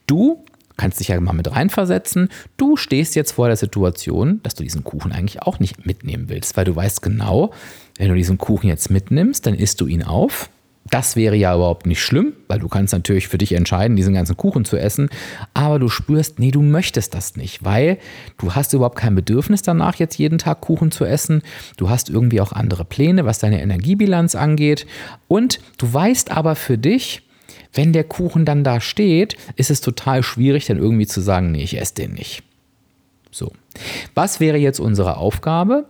Du 0.06 0.44
kannst 0.76 1.00
dich 1.00 1.08
ja 1.08 1.20
mal 1.20 1.32
mit 1.32 1.50
reinversetzen. 1.50 2.28
Du 2.56 2.76
stehst 2.76 3.16
jetzt 3.16 3.32
vor 3.32 3.48
der 3.48 3.56
Situation, 3.56 4.40
dass 4.42 4.54
du 4.54 4.62
diesen 4.62 4.84
Kuchen 4.84 5.12
eigentlich 5.12 5.42
auch 5.42 5.58
nicht 5.58 5.84
mitnehmen 5.84 6.28
willst, 6.28 6.56
weil 6.56 6.64
du 6.64 6.74
weißt 6.74 7.02
genau, 7.02 7.52
wenn 7.98 8.08
du 8.08 8.14
diesen 8.14 8.38
Kuchen 8.38 8.68
jetzt 8.68 8.90
mitnimmst, 8.90 9.44
dann 9.46 9.54
isst 9.54 9.80
du 9.80 9.86
ihn 9.86 10.04
auf 10.04 10.48
das 10.90 11.16
wäre 11.16 11.36
ja 11.36 11.54
überhaupt 11.54 11.86
nicht 11.86 12.02
schlimm, 12.02 12.32
weil 12.46 12.58
du 12.58 12.68
kannst 12.68 12.92
natürlich 12.92 13.28
für 13.28 13.38
dich 13.38 13.52
entscheiden, 13.52 13.96
diesen 13.96 14.14
ganzen 14.14 14.36
Kuchen 14.36 14.64
zu 14.64 14.76
essen, 14.76 15.08
aber 15.54 15.78
du 15.78 15.88
spürst, 15.88 16.38
nee, 16.38 16.50
du 16.50 16.62
möchtest 16.62 17.14
das 17.14 17.36
nicht, 17.36 17.64
weil 17.64 17.98
du 18.38 18.54
hast 18.54 18.72
überhaupt 18.72 18.96
kein 18.96 19.14
Bedürfnis 19.14 19.62
danach, 19.62 19.96
jetzt 19.96 20.18
jeden 20.18 20.38
Tag 20.38 20.60
Kuchen 20.60 20.90
zu 20.90 21.04
essen. 21.04 21.42
Du 21.76 21.90
hast 21.90 22.08
irgendwie 22.08 22.40
auch 22.40 22.52
andere 22.52 22.84
Pläne, 22.84 23.24
was 23.24 23.38
deine 23.38 23.60
Energiebilanz 23.62 24.34
angeht 24.34 24.86
und 25.26 25.60
du 25.78 25.92
weißt 25.92 26.30
aber 26.30 26.54
für 26.54 26.78
dich, 26.78 27.22
wenn 27.72 27.92
der 27.92 28.04
Kuchen 28.04 28.44
dann 28.44 28.64
da 28.64 28.80
steht, 28.80 29.36
ist 29.56 29.70
es 29.70 29.80
total 29.80 30.22
schwierig, 30.22 30.66
dann 30.66 30.78
irgendwie 30.78 31.06
zu 31.06 31.20
sagen, 31.20 31.52
nee, 31.52 31.62
ich 31.62 31.78
esse 31.78 31.94
den 31.94 32.14
nicht. 32.14 32.42
So. 33.30 33.52
Was 34.14 34.40
wäre 34.40 34.56
jetzt 34.56 34.80
unsere 34.80 35.16
Aufgabe? 35.16 35.86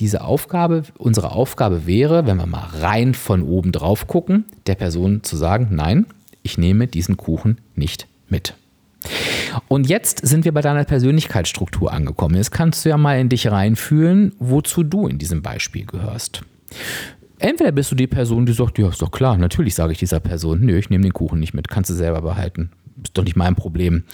Diese 0.00 0.22
Aufgabe, 0.22 0.82
unsere 0.98 1.32
Aufgabe 1.32 1.86
wäre, 1.86 2.26
wenn 2.26 2.36
wir 2.36 2.46
mal 2.46 2.68
rein 2.80 3.14
von 3.14 3.42
oben 3.42 3.72
drauf 3.72 4.06
gucken, 4.06 4.44
der 4.66 4.74
Person 4.74 5.22
zu 5.22 5.36
sagen, 5.36 5.68
nein, 5.70 6.06
ich 6.42 6.58
nehme 6.58 6.86
diesen 6.86 7.16
Kuchen 7.16 7.60
nicht 7.74 8.06
mit. 8.28 8.54
Und 9.68 9.88
jetzt 9.88 10.26
sind 10.26 10.44
wir 10.44 10.52
bei 10.52 10.62
deiner 10.62 10.84
Persönlichkeitsstruktur 10.84 11.92
angekommen. 11.92 12.34
Jetzt 12.34 12.50
kannst 12.50 12.84
du 12.84 12.88
ja 12.88 12.96
mal 12.96 13.20
in 13.20 13.28
dich 13.28 13.50
reinfühlen, 13.50 14.32
wozu 14.38 14.82
du 14.82 15.06
in 15.06 15.18
diesem 15.18 15.42
Beispiel 15.42 15.86
gehörst. 15.86 16.42
Entweder 17.38 17.72
bist 17.72 17.90
du 17.90 17.94
die 17.94 18.06
Person, 18.06 18.46
die 18.46 18.52
sagt, 18.52 18.78
ja, 18.78 18.88
ist 18.88 19.02
doch 19.02 19.10
klar, 19.10 19.36
natürlich 19.36 19.74
sage 19.74 19.92
ich 19.92 19.98
dieser 19.98 20.20
Person, 20.20 20.60
nö, 20.60 20.78
ich 20.78 20.90
nehme 20.90 21.02
den 21.02 21.12
Kuchen 21.12 21.40
nicht 21.40 21.54
mit, 21.54 21.68
kannst 21.68 21.90
du 21.90 21.94
selber 21.94 22.22
behalten 22.22 22.70
ist 23.02 23.16
doch 23.16 23.24
nicht 23.24 23.36
mein 23.36 23.54
Problem, 23.54 24.04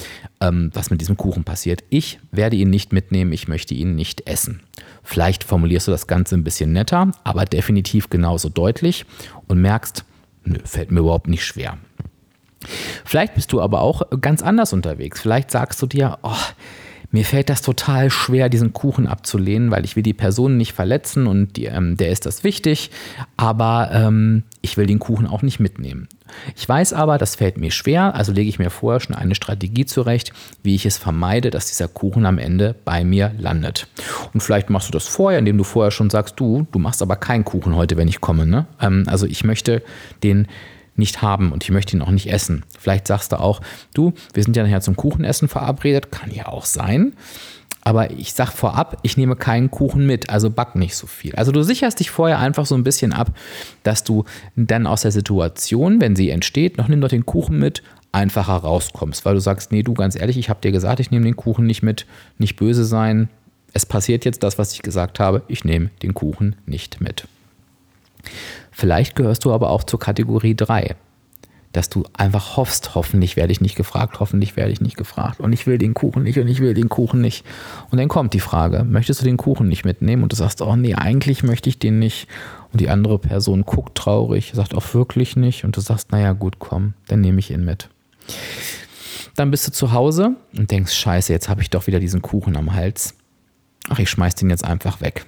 ähm, 0.41 0.71
was 0.73 0.91
mit 0.91 1.01
diesem 1.01 1.17
Kuchen 1.17 1.45
passiert. 1.45 1.85
Ich 1.91 2.19
werde 2.33 2.57
ihn 2.57 2.71
nicht 2.71 2.93
mitnehmen, 2.93 3.33
ich 3.33 3.49
möchte 3.49 3.75
ihn 3.75 3.95
nicht 3.95 4.27
essen. 4.27 4.61
Vielleicht 5.03 5.45
formulierst 5.45 5.89
du 5.89 5.93
das 5.93 6.07
Ganze 6.07 6.37
ein 6.37 6.45
bisschen 6.45 6.73
netter, 6.73 7.13
aber 7.25 7.45
definitiv 7.45 8.11
genauso 8.11 8.49
deutlich 8.49 9.05
und 9.49 9.61
merkst, 9.61 10.05
nö, 10.45 10.59
fällt 10.65 10.91
mir 10.91 11.01
überhaupt 11.01 11.29
nicht 11.29 11.45
schwer. 11.45 11.79
Vielleicht 13.05 13.35
bist 13.35 13.53
du 13.53 13.61
aber 13.61 13.81
auch 13.81 14.03
ganz 14.21 14.43
anders 14.43 14.73
unterwegs. 14.73 15.21
Vielleicht 15.21 15.51
sagst 15.51 15.81
du 15.81 15.87
dir, 15.87 16.19
oh, 16.23 16.37
mir 17.11 17.25
fällt 17.25 17.49
das 17.49 17.63
total 17.63 18.11
schwer, 18.11 18.49
diesen 18.49 18.73
Kuchen 18.73 19.07
abzulehnen, 19.07 19.71
weil 19.71 19.85
ich 19.85 19.97
will 19.97 20.03
die 20.03 20.15
Person 20.15 20.57
nicht 20.57 20.73
verletzen 20.73 21.27
und 21.27 21.57
die, 21.57 21.65
ähm, 21.65 21.97
der 21.97 22.11
ist 22.11 22.27
das 22.27 22.45
wichtig, 22.45 22.91
aber 23.37 23.91
ähm, 23.93 24.45
ich 24.61 24.77
will 24.77 24.87
den 24.87 25.01
Kuchen 25.01 25.27
auch 25.27 25.43
nicht 25.43 25.59
mitnehmen. 25.59 26.09
Ich 26.57 26.69
weiß 26.69 26.93
aber, 26.93 27.19
das 27.19 27.37
fällt 27.37 27.59
mir 27.59 27.71
schwer, 27.71 28.15
also 28.15 28.33
lege 28.33 28.49
ich 28.49 28.59
mir 28.59 28.71
vorher 28.71 29.01
schon 29.01 29.15
eine 29.15 29.35
Strategie 29.35 29.87
zurecht, 29.87 30.33
wie 30.63 30.75
ich 30.75 30.87
es 30.87 30.99
vermeide, 30.99 31.51
dass 31.51 31.67
dieser 31.67 31.89
Kuchen 31.89 32.27
am 32.27 32.39
Ende 32.39 32.75
bei 32.85 33.05
mir 33.05 33.33
landet. 33.39 33.87
Und 34.33 34.43
vielleicht 34.43 34.71
machst 34.71 34.89
du 34.89 34.93
das 34.93 35.07
vorher, 35.07 35.39
indem 35.39 35.59
du 35.59 35.65
vorher 35.65 35.91
schon 35.91 36.11
sagst, 36.11 36.39
du, 36.39 36.67
du 36.73 36.79
machst 36.79 37.03
aber 37.03 37.17
keinen 37.17 37.45
Kuchen 37.45 37.77
heute, 37.77 37.97
wenn 37.97 38.09
ich 38.09 38.21
komme. 38.21 38.47
Ne? 38.47 38.67
Ähm, 38.81 39.05
also 39.07 39.27
ich 39.27 39.45
möchte 39.45 39.83
den 40.23 40.47
nicht 40.97 41.23
haben 41.23 41.51
und 41.53 41.65
ich 41.65 41.71
möchte 41.71 41.97
ihn 41.97 42.03
auch 42.03 42.11
nicht 42.11 42.31
essen. 42.31 42.65
Vielleicht 42.79 43.07
sagst 43.07 43.33
du 43.33 43.41
auch, 43.41 43.61
du, 43.95 44.13
wir 44.35 44.45
sind 44.45 44.57
ja 44.57 44.63
nachher 44.63 44.81
zum 44.81 44.97
Kuchenessen 44.97 45.49
verabredet, 45.49 46.13
kann 46.13 46.31
ja 46.31 46.47
auch 46.47 46.65
sein. 46.65 47.15
Aber 47.91 48.13
ich 48.13 48.35
sag 48.35 48.53
vorab, 48.53 48.99
ich 49.03 49.17
nehme 49.17 49.35
keinen 49.35 49.69
Kuchen 49.69 50.07
mit, 50.07 50.31
also 50.31 50.49
back 50.49 50.77
nicht 50.77 50.95
so 50.95 51.09
viel. 51.09 51.35
Also 51.35 51.51
du 51.51 51.65
sicherst 51.65 51.99
dich 51.99 52.13
vorher 52.13 52.39
einfach 52.39 52.65
so 52.65 52.77
ein 52.77 52.85
bisschen 52.85 53.13
ab, 53.13 53.37
dass 53.83 54.05
du 54.05 54.27
dann 54.55 54.87
aus 54.87 55.03
der 55.03 55.11
Situation, 55.11 56.01
wenn 56.01 56.15
sie 56.15 56.31
entsteht, 56.31 56.79
noch 56.79 56.87
nimm 56.87 57.01
doch 57.01 57.09
den 57.09 57.27
Kuchen 57.27 57.59
mit, 57.59 57.83
einfacher 58.13 58.59
rauskommst, 58.59 59.25
weil 59.25 59.35
du 59.35 59.41
sagst, 59.41 59.73
nee, 59.73 59.83
du 59.83 59.95
ganz 59.95 60.15
ehrlich, 60.15 60.39
ich 60.39 60.49
habe 60.49 60.61
dir 60.61 60.71
gesagt, 60.71 61.01
ich 61.01 61.11
nehme 61.11 61.25
den 61.25 61.35
Kuchen 61.35 61.67
nicht 61.67 61.83
mit, 61.83 62.07
nicht 62.39 62.55
böse 62.55 62.85
sein. 62.85 63.29
Es 63.73 63.87
passiert 63.87 64.25
jetzt 64.25 64.45
das, 64.45 64.57
was 64.57 64.73
ich 64.73 64.83
gesagt 64.83 65.19
habe, 65.19 65.43
ich 65.49 65.65
nehme 65.65 65.91
den 66.05 66.15
Kuchen 66.15 66.55
nicht 66.67 67.01
mit. 67.01 67.27
Vielleicht 68.71 69.17
gehörst 69.17 69.45
du 69.45 69.53
aber 69.53 69.69
auch 69.69 69.83
zur 69.83 69.99
Kategorie 69.99 70.55
3, 70.55 70.95
dass 71.73 71.89
du 71.89 72.05
einfach 72.13 72.57
hoffst, 72.57 72.95
hoffentlich 72.95 73.37
werde 73.37 73.53
ich 73.53 73.61
nicht 73.61 73.77
gefragt, 73.77 74.19
hoffentlich 74.19 74.57
werde 74.57 74.73
ich 74.73 74.81
nicht 74.81 74.97
gefragt 74.97 75.39
und 75.39 75.53
ich 75.53 75.67
will 75.67 75.79
den 75.79 75.95
Kuchen 75.95 76.25
nicht 76.25 76.39
und 76.39 76.49
ich 76.49 76.61
will 76.61 76.75
den 76.75 76.89
Kuchen 76.89 77.21
nicht. 77.21 77.45
Und 77.91 77.99
dann 77.99 78.09
kommt 78.09 78.35
die 78.35 78.41
Frage, 78.41 78.85
möchtest 78.85 79.21
du 79.21 79.25
den 79.25 79.37
Kuchen 79.37 79.69
nicht 79.69 79.85
mitnehmen? 79.85 80.25
Und 80.25 80.33
du 80.33 80.37
sagst, 80.37 80.63
oh 80.63 80.75
nee, 80.75 80.95
eigentlich 80.95 81.43
möchte 81.43 81.69
ich 81.69 81.79
den 81.79 81.99
nicht. 81.99 82.27
Und 82.73 82.81
die 82.81 82.89
andere 82.89 83.19
Person 83.19 83.63
guckt 83.63 83.97
traurig, 83.97 84.53
sagt 84.55 84.75
auch 84.75 84.95
wirklich 84.95 85.37
nicht. 85.37 85.65
Und 85.65 85.77
du 85.77 85.81
sagst, 85.81 86.11
naja, 86.11 86.33
gut, 86.33 86.59
komm, 86.59 86.95
dann 87.07 87.21
nehme 87.21 87.39
ich 87.39 87.51
ihn 87.51 87.65
mit. 87.65 87.89
Dann 89.37 89.51
bist 89.51 89.67
du 89.67 89.73
zu 89.73 89.93
Hause 89.93 90.37
und 90.57 90.71
denkst, 90.71 90.93
scheiße, 90.93 91.33
jetzt 91.33 91.49
habe 91.49 91.63
ich 91.63 91.71
doch 91.71 91.87
wieder 91.87 92.01
diesen 92.01 92.21
Kuchen 92.21 92.57
am 92.57 92.75
Hals. 92.75 93.15
Ach, 93.89 93.99
ich 93.99 94.11
schmeiß 94.11 94.35
den 94.35 94.51
jetzt 94.51 94.65
einfach 94.65 95.01
weg. 95.01 95.25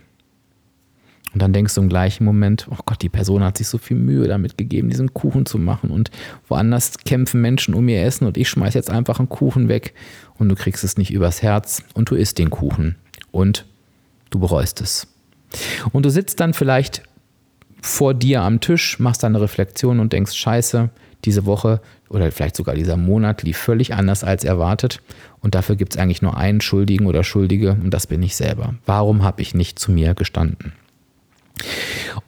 Und 1.32 1.40
dann 1.40 1.52
denkst 1.52 1.74
du 1.74 1.80
im 1.80 1.88
gleichen 1.88 2.24
Moment, 2.24 2.66
oh 2.70 2.76
Gott, 2.84 3.00
die 3.02 3.08
Person 3.08 3.42
hat 3.42 3.56
sich 3.56 3.68
so 3.68 3.78
viel 3.78 3.96
Mühe 3.96 4.28
damit 4.28 4.58
gegeben, 4.58 4.90
diesen 4.90 5.14
Kuchen 5.14 5.46
zu 5.46 5.58
machen. 5.58 5.90
Und 5.90 6.10
woanders 6.48 6.98
kämpfen 6.98 7.40
Menschen 7.40 7.74
um 7.74 7.88
ihr 7.88 8.02
Essen 8.04 8.26
und 8.26 8.36
ich 8.36 8.48
schmeiß 8.48 8.74
jetzt 8.74 8.90
einfach 8.90 9.18
einen 9.18 9.28
Kuchen 9.28 9.68
weg 9.68 9.94
und 10.38 10.48
du 10.48 10.54
kriegst 10.54 10.84
es 10.84 10.98
nicht 10.98 11.12
übers 11.12 11.42
Herz 11.42 11.82
und 11.94 12.10
du 12.10 12.14
isst 12.14 12.38
den 12.38 12.50
Kuchen 12.50 12.96
und 13.30 13.66
du 14.30 14.38
bereust 14.38 14.80
es. 14.80 15.06
Und 15.92 16.04
du 16.04 16.10
sitzt 16.10 16.40
dann 16.40 16.54
vielleicht 16.54 17.02
vor 17.80 18.14
dir 18.14 18.42
am 18.42 18.60
Tisch, 18.60 18.98
machst 18.98 19.22
deine 19.22 19.40
Reflexion 19.40 20.00
und 20.00 20.12
denkst, 20.12 20.34
scheiße, 20.34 20.90
diese 21.24 21.46
Woche 21.46 21.80
oder 22.08 22.30
vielleicht 22.30 22.56
sogar 22.56 22.74
dieser 22.74 22.96
Monat 22.96 23.42
lief 23.42 23.56
völlig 23.56 23.94
anders 23.94 24.24
als 24.24 24.44
erwartet 24.44 25.00
und 25.40 25.54
dafür 25.54 25.76
gibt 25.76 25.94
es 25.94 26.00
eigentlich 26.00 26.22
nur 26.22 26.36
einen 26.36 26.60
Schuldigen 26.60 27.06
oder 27.06 27.24
Schuldige 27.24 27.72
und 27.72 27.90
das 27.90 28.06
bin 28.06 28.22
ich 28.22 28.36
selber. 28.36 28.74
Warum 28.86 29.22
habe 29.22 29.42
ich 29.42 29.54
nicht 29.54 29.78
zu 29.78 29.92
mir 29.92 30.14
gestanden? 30.14 30.72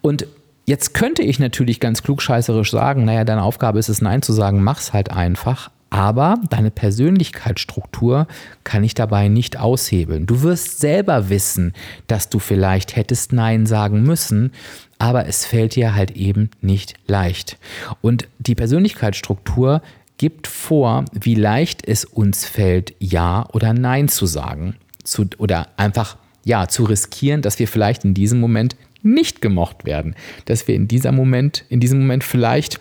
Und 0.00 0.26
jetzt 0.66 0.94
könnte 0.94 1.22
ich 1.22 1.38
natürlich 1.38 1.80
ganz 1.80 2.02
klugscheißerisch 2.02 2.70
sagen, 2.70 3.04
naja, 3.04 3.24
deine 3.24 3.42
Aufgabe 3.42 3.78
ist 3.78 3.88
es, 3.88 4.00
Nein 4.00 4.22
zu 4.22 4.32
sagen, 4.32 4.62
mach's 4.62 4.92
halt 4.92 5.10
einfach. 5.10 5.70
Aber 5.90 6.40
deine 6.50 6.72
Persönlichkeitsstruktur 6.72 8.26
kann 8.64 8.82
ich 8.82 8.94
dabei 8.94 9.28
nicht 9.28 9.60
aushebeln. 9.60 10.26
Du 10.26 10.42
wirst 10.42 10.80
selber 10.80 11.28
wissen, 11.28 11.72
dass 12.08 12.28
du 12.28 12.40
vielleicht 12.40 12.96
hättest 12.96 13.32
Nein 13.32 13.64
sagen 13.64 14.02
müssen, 14.02 14.50
aber 14.98 15.26
es 15.26 15.46
fällt 15.46 15.76
dir 15.76 15.94
halt 15.94 16.10
eben 16.12 16.50
nicht 16.60 16.94
leicht. 17.06 17.58
Und 18.00 18.26
die 18.40 18.56
Persönlichkeitsstruktur 18.56 19.82
gibt 20.18 20.48
vor, 20.48 21.04
wie 21.12 21.36
leicht 21.36 21.86
es 21.86 22.04
uns 22.04 22.44
fällt, 22.44 22.94
Ja 22.98 23.46
oder 23.52 23.72
Nein 23.72 24.08
zu 24.08 24.26
sagen. 24.26 24.74
Zu, 25.04 25.26
oder 25.38 25.68
einfach 25.76 26.16
ja, 26.44 26.66
zu 26.66 26.84
riskieren, 26.84 27.42
dass 27.42 27.58
wir 27.60 27.68
vielleicht 27.68 28.04
in 28.04 28.14
diesem 28.14 28.40
Moment 28.40 28.74
nicht 29.04 29.40
gemocht 29.40 29.84
werden, 29.84 30.14
dass 30.46 30.66
wir 30.66 30.74
in 30.74 30.88
dieser 30.88 31.12
Moment, 31.12 31.64
in 31.68 31.80
diesem 31.80 32.00
Moment 32.00 32.24
vielleicht 32.24 32.80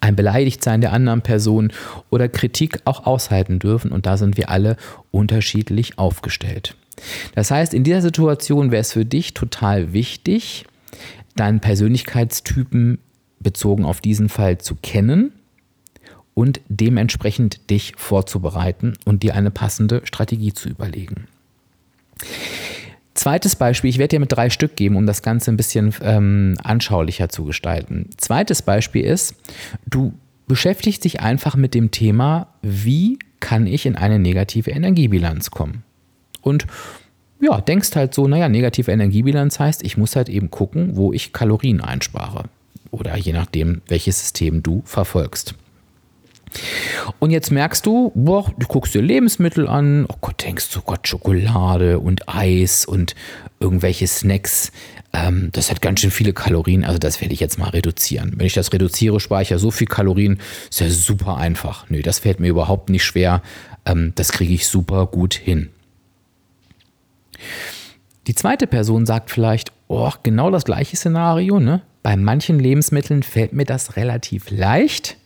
ein 0.00 0.16
Beleidigtsein 0.16 0.80
der 0.80 0.92
anderen 0.92 1.22
Person 1.22 1.72
oder 2.10 2.28
Kritik 2.28 2.80
auch 2.84 3.06
aushalten 3.06 3.58
dürfen 3.58 3.90
und 3.92 4.06
da 4.06 4.16
sind 4.16 4.36
wir 4.36 4.48
alle 4.48 4.76
unterschiedlich 5.10 5.98
aufgestellt. 5.98 6.76
Das 7.34 7.50
heißt, 7.50 7.74
in 7.74 7.84
dieser 7.84 8.02
Situation 8.02 8.70
wäre 8.70 8.80
es 8.80 8.92
für 8.92 9.04
dich 9.04 9.34
total 9.34 9.92
wichtig, 9.92 10.64
deinen 11.36 11.60
Persönlichkeitstypen 11.60 12.98
bezogen 13.40 13.84
auf 13.84 14.00
diesen 14.00 14.28
Fall 14.28 14.58
zu 14.58 14.76
kennen 14.76 15.32
und 16.34 16.60
dementsprechend 16.68 17.70
dich 17.70 17.94
vorzubereiten 17.96 18.94
und 19.04 19.22
dir 19.22 19.34
eine 19.34 19.50
passende 19.50 20.02
Strategie 20.04 20.52
zu 20.52 20.68
überlegen. 20.68 21.26
Zweites 23.18 23.56
Beispiel, 23.56 23.90
ich 23.90 23.98
werde 23.98 24.10
dir 24.10 24.20
mit 24.20 24.30
drei 24.30 24.48
Stück 24.48 24.76
geben, 24.76 24.94
um 24.94 25.04
das 25.04 25.22
Ganze 25.22 25.50
ein 25.50 25.56
bisschen 25.56 25.92
ähm, 26.02 26.56
anschaulicher 26.62 27.28
zu 27.28 27.44
gestalten. 27.44 28.10
Zweites 28.16 28.62
Beispiel 28.62 29.02
ist, 29.04 29.34
du 29.86 30.12
beschäftigst 30.46 31.02
dich 31.02 31.18
einfach 31.18 31.56
mit 31.56 31.74
dem 31.74 31.90
Thema, 31.90 32.46
wie 32.62 33.18
kann 33.40 33.66
ich 33.66 33.86
in 33.86 33.96
eine 33.96 34.20
negative 34.20 34.70
Energiebilanz 34.70 35.50
kommen? 35.50 35.82
Und 36.42 36.68
ja, 37.40 37.60
denkst 37.60 37.96
halt 37.96 38.14
so, 38.14 38.28
naja, 38.28 38.48
negative 38.48 38.92
Energiebilanz 38.92 39.58
heißt, 39.58 39.82
ich 39.82 39.96
muss 39.96 40.14
halt 40.14 40.28
eben 40.28 40.52
gucken, 40.52 40.94
wo 40.94 41.12
ich 41.12 41.32
Kalorien 41.32 41.80
einspare. 41.80 42.44
Oder 42.92 43.16
je 43.16 43.32
nachdem, 43.32 43.82
welches 43.88 44.20
System 44.20 44.62
du 44.62 44.82
verfolgst. 44.84 45.56
Und 47.18 47.30
jetzt 47.30 47.50
merkst 47.50 47.84
du, 47.84 48.12
boah, 48.14 48.52
du 48.58 48.66
guckst 48.66 48.94
dir 48.94 49.02
Lebensmittel 49.02 49.68
an, 49.68 50.06
oh 50.08 50.16
Gott, 50.20 50.42
denkst 50.44 50.70
du, 50.72 50.80
Gott, 50.82 51.06
Schokolade 51.08 51.98
und 51.98 52.28
Eis 52.28 52.84
und 52.84 53.14
irgendwelche 53.60 54.06
Snacks. 54.06 54.72
Ähm, 55.12 55.50
das 55.52 55.70
hat 55.70 55.80
ganz 55.80 56.00
schön 56.00 56.10
viele 56.10 56.32
Kalorien, 56.32 56.84
also 56.84 56.98
das 56.98 57.20
werde 57.20 57.34
ich 57.34 57.40
jetzt 57.40 57.58
mal 57.58 57.70
reduzieren. 57.70 58.34
Wenn 58.36 58.46
ich 58.46 58.54
das 58.54 58.72
reduziere, 58.72 59.20
speichere 59.20 59.58
so 59.58 59.70
viel 59.70 59.86
Kalorien, 59.86 60.38
ist 60.70 60.80
ja 60.80 60.88
super 60.90 61.36
einfach. 61.36 61.88
Nö, 61.88 62.02
das 62.02 62.20
fällt 62.20 62.40
mir 62.40 62.48
überhaupt 62.48 62.90
nicht 62.90 63.04
schwer. 63.04 63.42
Ähm, 63.84 64.12
das 64.14 64.32
kriege 64.32 64.52
ich 64.52 64.66
super 64.68 65.06
gut 65.06 65.34
hin. 65.34 65.70
Die 68.26 68.34
zweite 68.34 68.66
Person 68.66 69.06
sagt 69.06 69.30
vielleicht, 69.30 69.72
oh, 69.88 70.12
genau 70.22 70.50
das 70.50 70.64
gleiche 70.64 70.96
Szenario. 70.96 71.60
Ne? 71.60 71.80
Bei 72.02 72.16
manchen 72.16 72.58
Lebensmitteln 72.58 73.22
fällt 73.22 73.54
mir 73.54 73.64
das 73.64 73.96
relativ 73.96 74.50
leicht, 74.50 75.16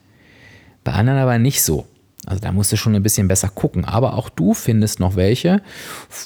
bei 0.85 0.93
anderen 0.93 1.19
aber 1.19 1.39
nicht 1.39 1.63
so. 1.63 1.87
Also 2.25 2.41
da 2.41 2.53
musst 2.53 2.71
du 2.71 2.77
schon 2.77 2.95
ein 2.95 3.03
bisschen 3.03 3.27
besser 3.27 3.49
gucken. 3.49 3.85
Aber 3.85 4.15
auch 4.15 4.29
du 4.29 4.55
findest 4.55 5.01
noch 5.01 5.17
welche, 5.17 5.61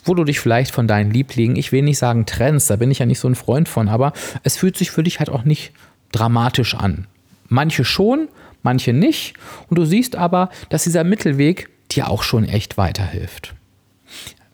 wo 0.04 0.14
du 0.14 0.24
dich 0.24 0.40
vielleicht 0.40 0.74
von 0.74 0.86
deinen 0.86 1.10
Lieblingen, 1.10 1.56
ich 1.56 1.72
will 1.72 1.82
nicht 1.82 1.98
sagen 1.98 2.26
trennst, 2.26 2.68
da 2.68 2.76
bin 2.76 2.90
ich 2.90 2.98
ja 2.98 3.06
nicht 3.06 3.18
so 3.18 3.28
ein 3.28 3.34
Freund 3.34 3.68
von, 3.68 3.88
aber 3.88 4.12
es 4.42 4.56
fühlt 4.56 4.76
sich 4.76 4.90
für 4.90 5.02
dich 5.02 5.18
halt 5.18 5.30
auch 5.30 5.44
nicht 5.44 5.72
dramatisch 6.12 6.74
an. 6.74 7.06
Manche 7.48 7.84
schon, 7.84 8.28
manche 8.62 8.92
nicht. 8.92 9.34
Und 9.68 9.78
du 9.78 9.84
siehst 9.84 10.16
aber, 10.16 10.50
dass 10.68 10.84
dieser 10.84 11.04
Mittelweg 11.04 11.70
dir 11.90 12.10
auch 12.10 12.22
schon 12.22 12.44
echt 12.44 12.76
weiterhilft. 12.76 13.54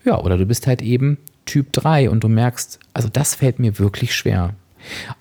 Ja, 0.05 0.19
oder 0.21 0.37
du 0.37 0.47
bist 0.47 0.67
halt 0.67 0.83
eben 0.83 1.19
Typ 1.47 1.73
3 1.73 2.11
und 2.11 2.23
du 2.23 2.29
merkst, 2.29 2.79
also 2.95 3.09
das 3.09 3.35
fällt 3.35 3.59
mir 3.59 3.79
wirklich 3.79 4.15
schwer. 4.15 4.55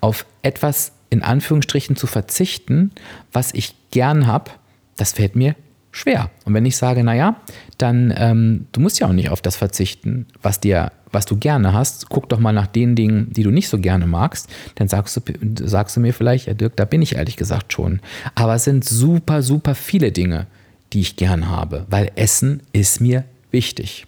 Auf 0.00 0.26
etwas 0.42 0.92
in 1.10 1.22
Anführungsstrichen 1.22 1.96
zu 1.96 2.06
verzichten, 2.06 2.92
was 3.32 3.52
ich 3.54 3.74
gern 3.90 4.26
habe, 4.26 4.50
das 4.96 5.12
fällt 5.12 5.36
mir 5.36 5.54
schwer. 5.92 6.30
Und 6.44 6.54
wenn 6.54 6.66
ich 6.66 6.76
sage, 6.76 7.04
naja, 7.04 7.36
dann 7.78 8.12
ähm, 8.16 8.66
du 8.72 8.80
musst 8.80 8.98
ja 8.98 9.06
auch 9.06 9.12
nicht 9.12 9.30
auf 9.30 9.42
das 9.42 9.56
verzichten, 9.56 10.26
was 10.40 10.58
dir, 10.58 10.90
was 11.12 11.26
du 11.26 11.36
gerne 11.36 11.72
hast. 11.72 12.08
Guck 12.08 12.28
doch 12.30 12.38
mal 12.38 12.52
nach 12.52 12.66
den 12.66 12.96
Dingen, 12.96 13.28
die 13.30 13.42
du 13.42 13.50
nicht 13.50 13.68
so 13.68 13.78
gerne 13.78 14.06
magst. 14.06 14.48
Dann 14.76 14.88
sagst 14.88 15.16
du, 15.16 15.20
sagst 15.66 15.96
du 15.96 16.00
mir 16.00 16.14
vielleicht, 16.14 16.46
ja 16.46 16.54
Dirk, 16.54 16.76
da 16.76 16.86
bin 16.86 17.02
ich 17.02 17.16
ehrlich 17.16 17.36
gesagt 17.36 17.72
schon. 17.72 18.00
Aber 18.34 18.54
es 18.54 18.64
sind 18.64 18.84
super, 18.84 19.42
super 19.42 19.74
viele 19.74 20.12
Dinge, 20.12 20.46
die 20.92 21.00
ich 21.00 21.16
gern 21.16 21.48
habe, 21.48 21.86
weil 21.90 22.10
Essen 22.16 22.62
ist 22.72 23.00
mir 23.00 23.24
wichtig. 23.50 24.06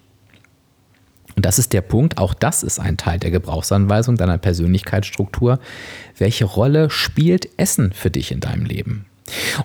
Und 1.36 1.44
das 1.44 1.58
ist 1.58 1.72
der 1.72 1.80
Punkt, 1.80 2.18
auch 2.18 2.32
das 2.32 2.62
ist 2.62 2.78
ein 2.78 2.96
Teil 2.96 3.18
der 3.18 3.32
Gebrauchsanweisung 3.32 4.16
deiner 4.16 4.38
Persönlichkeitsstruktur. 4.38 5.58
Welche 6.16 6.44
Rolle 6.44 6.90
spielt 6.90 7.48
Essen 7.58 7.92
für 7.92 8.10
dich 8.10 8.30
in 8.30 8.40
deinem 8.40 8.64
Leben? 8.64 9.06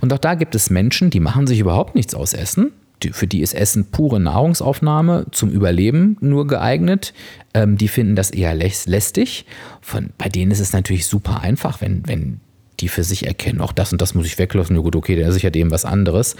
Und 0.01 0.13
auch 0.13 0.17
da 0.17 0.35
gibt 0.35 0.55
es 0.55 0.69
Menschen, 0.69 1.09
die 1.09 1.19
machen 1.19 1.47
sich 1.47 1.59
überhaupt 1.59 1.95
nichts 1.95 2.15
aus 2.15 2.33
Essen. 2.33 2.71
Für 3.11 3.27
die 3.27 3.41
ist 3.41 3.53
Essen 3.53 3.91
pure 3.91 4.19
Nahrungsaufnahme 4.19 5.27
zum 5.31 5.49
Überleben 5.49 6.17
nur 6.19 6.47
geeignet. 6.47 7.13
Ähm, 7.53 7.77
die 7.77 7.87
finden 7.87 8.15
das 8.15 8.29
eher 8.29 8.53
lästig. 8.53 9.45
Von, 9.81 10.09
bei 10.17 10.27
denen 10.27 10.51
ist 10.51 10.59
es 10.59 10.73
natürlich 10.73 11.07
super 11.07 11.41
einfach, 11.41 11.79
wenn, 11.81 12.05
wenn 12.07 12.41
die 12.81 12.87
für 12.87 13.03
sich 13.03 13.25
erkennen, 13.25 13.61
auch 13.61 13.71
das 13.71 13.91
und 13.91 14.01
das 14.01 14.13
muss 14.15 14.25
ich 14.25 14.37
weglassen, 14.37 14.75
ja 14.75 14.81
gut, 14.81 14.95
okay, 14.95 15.15
der 15.15 15.31
sichert 15.31 15.55
eben 15.55 15.71
was 15.71 15.85
anderes, 15.85 16.35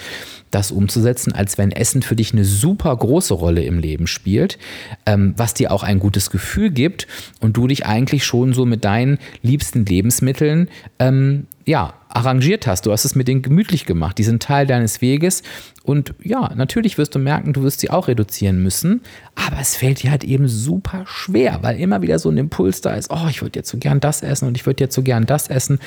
das 0.51 0.71
umzusetzen, 0.71 1.33
als 1.33 1.57
wenn 1.57 1.71
Essen 1.71 2.01
für 2.01 2.15
dich 2.15 2.33
eine 2.33 2.45
super 2.45 2.95
große 2.95 3.33
Rolle 3.33 3.63
im 3.63 3.79
Leben 3.79 4.07
spielt, 4.07 4.57
ähm, 5.05 5.33
was 5.37 5.53
dir 5.53 5.71
auch 5.71 5.83
ein 5.83 5.99
gutes 5.99 6.29
Gefühl 6.29 6.71
gibt 6.71 7.07
und 7.39 7.57
du 7.57 7.67
dich 7.67 7.85
eigentlich 7.85 8.23
schon 8.23 8.53
so 8.53 8.65
mit 8.65 8.85
deinen 8.85 9.17
liebsten 9.41 9.85
Lebensmitteln 9.85 10.69
ähm, 10.99 11.47
ja, 11.65 11.93
arrangiert 12.09 12.67
hast. 12.67 12.85
Du 12.85 12.91
hast 12.91 13.05
es 13.05 13.15
mit 13.15 13.27
denen 13.27 13.41
gemütlich 13.41 13.85
gemacht. 13.85 14.17
Die 14.17 14.23
sind 14.23 14.41
Teil 14.41 14.67
deines 14.67 15.01
Weges. 15.01 15.43
Und 15.83 16.13
ja, 16.21 16.51
natürlich 16.55 16.97
wirst 16.97 17.15
du 17.15 17.19
merken, 17.19 17.53
du 17.53 17.63
wirst 17.63 17.79
sie 17.79 17.89
auch 17.89 18.07
reduzieren 18.07 18.61
müssen. 18.61 19.01
Aber 19.35 19.57
es 19.61 19.75
fällt 19.75 20.03
dir 20.03 20.11
halt 20.11 20.23
eben 20.23 20.47
super 20.47 21.05
schwer, 21.07 21.59
weil 21.61 21.79
immer 21.79 22.01
wieder 22.01 22.19
so 22.19 22.29
ein 22.29 22.37
Impuls 22.37 22.81
da 22.81 22.93
ist, 22.93 23.11
oh, 23.11 23.27
ich 23.29 23.41
würde 23.41 23.59
jetzt 23.59 23.69
so 23.69 23.77
gern 23.77 23.99
das 23.99 24.21
essen 24.21 24.47
und 24.47 24.55
ich 24.57 24.65
würde 24.65 24.83
jetzt 24.83 24.95
so 24.95 25.03
gern 25.03 25.25
das 25.25 25.47
essen. 25.47 25.79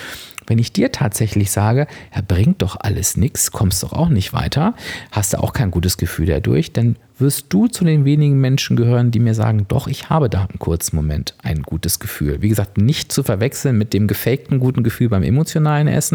Wenn 0.47 0.59
ich 0.59 0.73
dir 0.73 0.93
tatsächlich 0.93 1.51
sage, 1.51 1.87
ja, 2.15 2.23
bringt 2.27 2.63
doch 2.63 2.77
alles 2.81 3.17
nichts, 3.17 3.53
kommst 3.53 3.83
doch 3.83 3.93
auch 3.93 4.09
nicht 4.09 4.33
weiter, 4.33 4.75
hast 5.11 5.35
du 5.35 5.39
auch 5.39 5.53
kein 5.53 5.71
gutes 5.71 5.99
Gefühl 5.99 6.27
dadurch, 6.27 6.73
dann 6.73 6.97
wirst 7.19 7.47
du 7.51 7.69
zu 7.69 7.85
den 7.85 8.05
wenigen 8.05 8.39
Menschen 8.41 8.77
gehören, 8.77 9.11
die 9.11 9.21
mir 9.21 9.35
sagen, 9.35 9.65
doch, 9.69 9.87
ich 9.87 10.11
habe 10.11 10.29
da 10.29 10.41
einen 10.41 10.59
kurzen 10.59 10.97
Moment 10.97 11.35
ein 11.43 11.63
gutes 11.63 12.01
Gefühl. 12.01 12.43
Wie 12.43 12.51
gesagt, 12.51 12.77
nicht 12.77 13.13
zu 13.13 13.23
verwechseln 13.23 13.79
mit 13.79 13.95
dem 13.95 14.09
gefakten 14.09 14.61
guten 14.61 14.83
Gefühl 14.83 15.09
beim 15.09 15.23
emotionalen 15.23 15.89
Essen. 15.89 16.12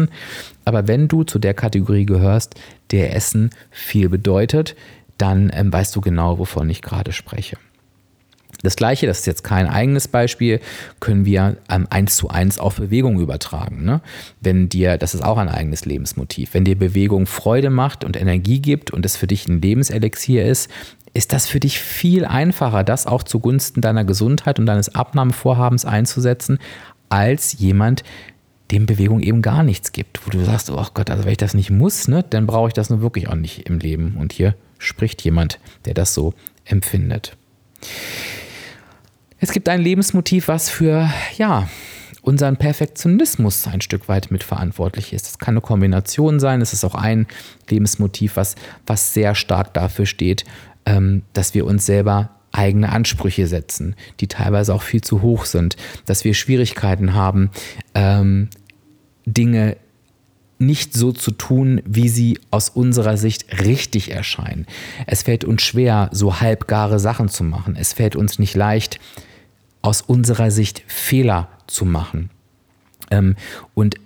Aber 0.64 0.86
wenn 0.86 1.08
du 1.08 1.24
zu 1.24 1.38
der 1.38 1.54
Kategorie 1.54 2.06
gehörst, 2.06 2.54
der 2.90 3.14
Essen 3.14 3.50
viel 3.70 4.08
bedeutet, 4.08 4.76
dann 5.18 5.50
ähm, 5.52 5.72
weißt 5.72 5.94
du 5.96 6.00
genau, 6.00 6.38
wovon 6.38 6.70
ich 6.70 6.82
gerade 6.82 7.12
spreche. 7.12 7.56
Das 8.62 8.74
gleiche, 8.74 9.06
das 9.06 9.20
ist 9.20 9.26
jetzt 9.26 9.44
kein 9.44 9.68
eigenes 9.68 10.08
Beispiel, 10.08 10.60
können 10.98 11.24
wir 11.24 11.58
ähm, 11.70 11.86
eins 11.90 12.16
zu 12.16 12.28
eins 12.28 12.58
auf 12.58 12.76
Bewegung 12.76 13.20
übertragen. 13.20 13.84
Ne? 13.84 14.00
Wenn 14.40 14.68
dir, 14.68 14.98
das 14.98 15.14
ist 15.14 15.22
auch 15.22 15.38
ein 15.38 15.48
eigenes 15.48 15.84
Lebensmotiv, 15.84 16.54
wenn 16.54 16.64
dir 16.64 16.76
Bewegung 16.76 17.26
Freude 17.26 17.70
macht 17.70 18.04
und 18.04 18.20
Energie 18.20 18.60
gibt 18.60 18.90
und 18.90 19.06
es 19.06 19.16
für 19.16 19.28
dich 19.28 19.46
ein 19.46 19.60
Lebenselixier 19.60 20.44
ist, 20.44 20.70
ist 21.14 21.32
das 21.32 21.46
für 21.46 21.60
dich 21.60 21.78
viel 21.78 22.24
einfacher, 22.24 22.84
das 22.84 23.06
auch 23.06 23.22
zugunsten 23.22 23.80
deiner 23.80 24.04
Gesundheit 24.04 24.58
und 24.58 24.66
deines 24.66 24.94
Abnahmevorhabens 24.94 25.84
einzusetzen, 25.84 26.58
als 27.08 27.58
jemand, 27.58 28.02
dem 28.70 28.86
Bewegung 28.86 29.20
eben 29.20 29.42
gar 29.42 29.62
nichts 29.62 29.92
gibt, 29.92 30.26
wo 30.26 30.30
du 30.30 30.44
sagst, 30.44 30.70
oh 30.70 30.86
Gott, 30.94 31.10
also 31.10 31.24
wenn 31.24 31.32
ich 31.32 31.38
das 31.38 31.54
nicht 31.54 31.70
muss, 31.70 32.08
ne, 32.08 32.24
dann 32.28 32.46
brauche 32.46 32.68
ich 32.68 32.74
das 32.74 32.90
nur 32.90 33.00
wirklich 33.00 33.28
auch 33.28 33.34
nicht 33.34 33.68
im 33.68 33.78
Leben. 33.78 34.16
Und 34.18 34.32
hier 34.32 34.54
spricht 34.78 35.22
jemand, 35.22 35.58
der 35.84 35.94
das 35.94 36.14
so 36.14 36.34
empfindet. 36.64 37.36
Es 39.38 39.52
gibt 39.52 39.68
ein 39.68 39.80
Lebensmotiv, 39.80 40.48
was 40.48 40.68
für, 40.68 41.10
ja, 41.36 41.68
unseren 42.22 42.56
Perfektionismus 42.56 43.66
ein 43.68 43.80
Stück 43.80 44.08
weit 44.08 44.30
mitverantwortlich 44.30 45.12
ist. 45.12 45.26
Das 45.26 45.38
kann 45.38 45.54
eine 45.54 45.60
Kombination 45.60 46.40
sein. 46.40 46.60
Es 46.60 46.72
ist 46.72 46.84
auch 46.84 46.94
ein 46.94 47.26
Lebensmotiv, 47.70 48.36
was, 48.36 48.54
was 48.86 49.14
sehr 49.14 49.34
stark 49.34 49.72
dafür 49.72 50.04
steht, 50.04 50.44
ähm, 50.84 51.22
dass 51.32 51.54
wir 51.54 51.64
uns 51.64 51.86
selber 51.86 52.30
eigene 52.52 52.90
Ansprüche 52.90 53.46
setzen, 53.46 53.94
die 54.20 54.26
teilweise 54.26 54.74
auch 54.74 54.82
viel 54.82 55.00
zu 55.00 55.22
hoch 55.22 55.44
sind, 55.44 55.76
dass 56.06 56.24
wir 56.24 56.34
Schwierigkeiten 56.34 57.14
haben, 57.14 57.50
ähm, 57.94 58.48
Dinge 59.26 59.76
nicht 60.58 60.94
so 60.94 61.12
zu 61.12 61.30
tun, 61.30 61.80
wie 61.84 62.08
sie 62.08 62.38
aus 62.50 62.68
unserer 62.68 63.16
Sicht 63.16 63.62
richtig 63.64 64.10
erscheinen. 64.10 64.66
Es 65.06 65.22
fällt 65.22 65.44
uns 65.44 65.62
schwer, 65.62 66.10
so 66.12 66.40
halbgare 66.40 66.98
Sachen 66.98 67.28
zu 67.28 67.44
machen. 67.44 67.76
Es 67.78 67.92
fällt 67.92 68.16
uns 68.16 68.38
nicht 68.38 68.56
leicht, 68.56 68.98
aus 69.82 70.02
unserer 70.02 70.50
Sicht 70.50 70.82
Fehler 70.86 71.48
zu 71.68 71.84
machen. 71.84 72.30
Ähm, 73.10 73.36
und 73.74 73.96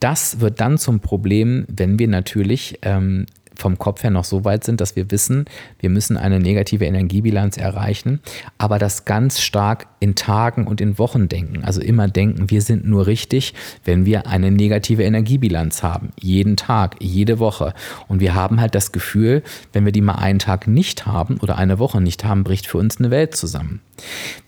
das 0.00 0.40
wird 0.40 0.60
dann 0.60 0.78
zum 0.78 1.00
Problem, 1.00 1.64
wenn 1.68 1.98
wir 1.98 2.08
natürlich 2.08 2.78
ähm, 2.82 3.26
vom 3.56 3.78
Kopf 3.78 4.02
her 4.02 4.10
noch 4.10 4.24
so 4.24 4.44
weit 4.44 4.64
sind, 4.64 4.80
dass 4.80 4.96
wir 4.96 5.10
wissen, 5.10 5.44
wir 5.78 5.90
müssen 5.90 6.16
eine 6.16 6.40
negative 6.40 6.84
Energiebilanz 6.84 7.56
erreichen, 7.56 8.20
aber 8.58 8.78
das 8.78 9.04
ganz 9.04 9.40
stark 9.40 9.86
in 10.00 10.14
Tagen 10.14 10.66
und 10.66 10.80
in 10.80 10.98
Wochen 10.98 11.28
denken. 11.28 11.64
Also 11.64 11.80
immer 11.80 12.08
denken, 12.08 12.50
wir 12.50 12.62
sind 12.62 12.86
nur 12.86 13.06
richtig, 13.06 13.54
wenn 13.84 14.04
wir 14.04 14.26
eine 14.26 14.50
negative 14.50 15.04
Energiebilanz 15.04 15.82
haben. 15.82 16.10
Jeden 16.20 16.56
Tag, 16.56 16.96
jede 17.00 17.38
Woche. 17.38 17.74
Und 18.08 18.20
wir 18.20 18.34
haben 18.34 18.60
halt 18.60 18.74
das 18.74 18.92
Gefühl, 18.92 19.42
wenn 19.72 19.84
wir 19.84 19.92
die 19.92 20.00
mal 20.00 20.16
einen 20.16 20.38
Tag 20.38 20.66
nicht 20.66 21.06
haben 21.06 21.38
oder 21.38 21.56
eine 21.56 21.78
Woche 21.78 22.00
nicht 22.00 22.24
haben, 22.24 22.44
bricht 22.44 22.66
für 22.66 22.78
uns 22.78 22.98
eine 22.98 23.10
Welt 23.10 23.36
zusammen. 23.36 23.80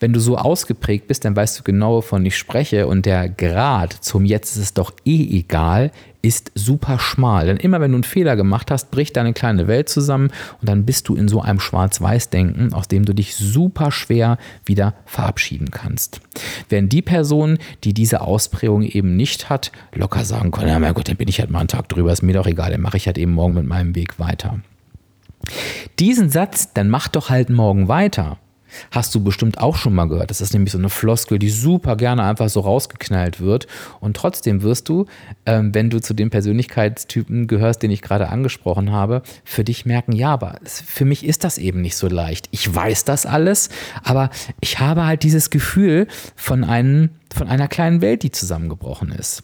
Wenn 0.00 0.12
du 0.12 0.20
so 0.20 0.36
ausgeprägt 0.36 1.06
bist, 1.06 1.24
dann 1.24 1.36
weißt 1.36 1.58
du 1.58 1.62
genau, 1.62 1.96
wovon 1.96 2.26
ich 2.26 2.36
spreche. 2.36 2.86
Und 2.86 3.06
der 3.06 3.28
Grad 3.28 3.92
zum 3.92 4.24
Jetzt 4.24 4.56
ist 4.56 4.62
es 4.62 4.74
doch 4.74 4.92
eh 5.04 5.38
egal, 5.38 5.92
ist 6.24 6.52
super 6.54 6.98
schmal. 6.98 7.46
Denn 7.46 7.58
immer 7.58 7.80
wenn 7.80 7.92
du 7.92 7.96
einen 7.96 8.04
Fehler 8.04 8.34
gemacht 8.34 8.70
hast, 8.70 8.90
bricht 8.90 9.16
deine 9.16 9.34
kleine 9.34 9.68
Welt 9.68 9.90
zusammen 9.90 10.30
und 10.60 10.68
dann 10.68 10.86
bist 10.86 11.08
du 11.08 11.14
in 11.14 11.28
so 11.28 11.42
einem 11.42 11.60
Schwarz-Weiß-Denken, 11.60 12.72
aus 12.72 12.88
dem 12.88 13.04
du 13.04 13.12
dich 13.12 13.36
super 13.36 13.90
schwer 13.92 14.38
wieder 14.64 14.94
verabschieden 15.04 15.70
kannst. 15.70 16.22
Während 16.70 16.92
die 16.92 17.02
Person, 17.02 17.58
die 17.84 17.92
diese 17.92 18.22
Ausprägung 18.22 18.82
eben 18.82 19.16
nicht 19.16 19.50
hat, 19.50 19.70
locker 19.92 20.24
sagen 20.24 20.50
kann, 20.50 20.66
ja 20.66 20.78
mein 20.78 20.94
Gott, 20.94 21.08
dann 21.08 21.16
bin 21.16 21.28
ich 21.28 21.40
halt 21.40 21.50
mal 21.50 21.60
einen 21.60 21.68
Tag 21.68 21.88
drüber, 21.90 22.10
ist 22.10 22.22
mir 22.22 22.32
doch 22.32 22.46
egal, 22.46 22.70
dann 22.70 22.80
mache 22.80 22.96
ich 22.96 23.06
halt 23.06 23.18
eben 23.18 23.32
morgen 23.32 23.54
mit 23.54 23.66
meinem 23.66 23.94
Weg 23.94 24.18
weiter. 24.18 24.60
Diesen 25.98 26.30
Satz, 26.30 26.72
dann 26.72 26.88
mach 26.88 27.08
doch 27.08 27.28
halt 27.28 27.50
morgen 27.50 27.86
weiter, 27.88 28.38
Hast 28.90 29.14
du 29.14 29.22
bestimmt 29.22 29.58
auch 29.58 29.76
schon 29.76 29.94
mal 29.94 30.06
gehört. 30.06 30.30
Das 30.30 30.40
ist 30.40 30.52
nämlich 30.52 30.72
so 30.72 30.78
eine 30.78 30.90
Floskel, 30.90 31.38
die 31.38 31.50
super 31.50 31.96
gerne 31.96 32.24
einfach 32.24 32.48
so 32.48 32.60
rausgeknallt 32.60 33.40
wird. 33.40 33.66
Und 34.00 34.16
trotzdem 34.16 34.62
wirst 34.62 34.88
du, 34.88 35.06
ähm, 35.46 35.74
wenn 35.74 35.90
du 35.90 36.00
zu 36.00 36.14
den 36.14 36.30
Persönlichkeitstypen 36.30 37.46
gehörst, 37.46 37.82
den 37.82 37.90
ich 37.90 38.02
gerade 38.02 38.28
angesprochen 38.28 38.92
habe, 38.92 39.22
für 39.44 39.64
dich 39.64 39.86
merken, 39.86 40.12
ja, 40.12 40.32
aber 40.32 40.58
für 40.64 41.04
mich 41.04 41.24
ist 41.24 41.44
das 41.44 41.58
eben 41.58 41.80
nicht 41.80 41.96
so 41.96 42.08
leicht. 42.08 42.48
Ich 42.50 42.72
weiß 42.72 43.04
das 43.04 43.26
alles, 43.26 43.68
aber 44.02 44.30
ich 44.60 44.80
habe 44.80 45.06
halt 45.06 45.22
dieses 45.22 45.50
Gefühl 45.50 46.06
von, 46.36 46.64
einem, 46.64 47.10
von 47.34 47.48
einer 47.48 47.68
kleinen 47.68 48.00
Welt, 48.00 48.22
die 48.22 48.30
zusammengebrochen 48.30 49.12
ist. 49.12 49.42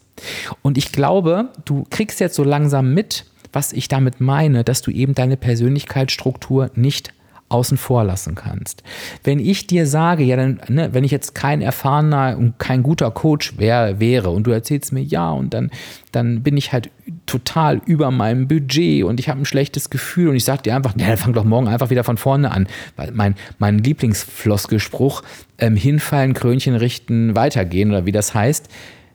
Und 0.62 0.78
ich 0.78 0.92
glaube, 0.92 1.50
du 1.64 1.84
kriegst 1.90 2.20
jetzt 2.20 2.34
so 2.34 2.44
langsam 2.44 2.92
mit, 2.94 3.24
was 3.52 3.72
ich 3.72 3.88
damit 3.88 4.20
meine, 4.20 4.64
dass 4.64 4.82
du 4.82 4.90
eben 4.90 5.14
deine 5.14 5.36
Persönlichkeitsstruktur 5.36 6.70
nicht 6.74 7.12
außen 7.50 7.76
vor 7.76 8.04
lassen 8.04 8.34
kannst. 8.34 8.82
Wenn 9.24 9.38
ich 9.38 9.66
dir 9.66 9.86
sage, 9.86 10.22
ja, 10.22 10.36
dann, 10.36 10.60
ne, 10.68 10.94
wenn 10.94 11.04
ich 11.04 11.10
jetzt 11.10 11.34
kein 11.34 11.60
erfahrener 11.60 12.36
und 12.38 12.58
kein 12.58 12.82
guter 12.82 13.10
Coach 13.10 13.58
wär, 13.58 14.00
wäre 14.00 14.30
und 14.30 14.46
du 14.46 14.52
erzählst 14.52 14.92
mir 14.92 15.02
ja 15.02 15.30
und 15.30 15.52
dann, 15.52 15.70
dann 16.12 16.42
bin 16.42 16.56
ich 16.56 16.72
halt 16.72 16.90
total 17.26 17.82
über 17.86 18.10
meinem 18.10 18.48
Budget 18.48 19.04
und 19.04 19.20
ich 19.20 19.28
habe 19.28 19.40
ein 19.40 19.44
schlechtes 19.44 19.90
Gefühl 19.90 20.28
und 20.28 20.36
ich 20.36 20.44
sage 20.44 20.62
dir 20.62 20.76
einfach, 20.76 20.94
ja, 20.96 21.08
dann 21.08 21.16
fang 21.16 21.32
doch 21.32 21.44
morgen 21.44 21.68
einfach 21.68 21.90
wieder 21.90 22.04
von 22.04 22.16
vorne 22.16 22.52
an. 22.52 22.68
Weil 22.96 23.10
mein, 23.12 23.34
mein 23.58 23.78
Lieblingsfloskelspruch, 23.78 25.22
ähm, 25.58 25.76
hinfallen, 25.76 26.34
Krönchen 26.34 26.76
richten, 26.76 27.34
weitergehen 27.34 27.90
oder 27.90 28.06
wie 28.06 28.12
das 28.12 28.32
heißt, 28.32 28.68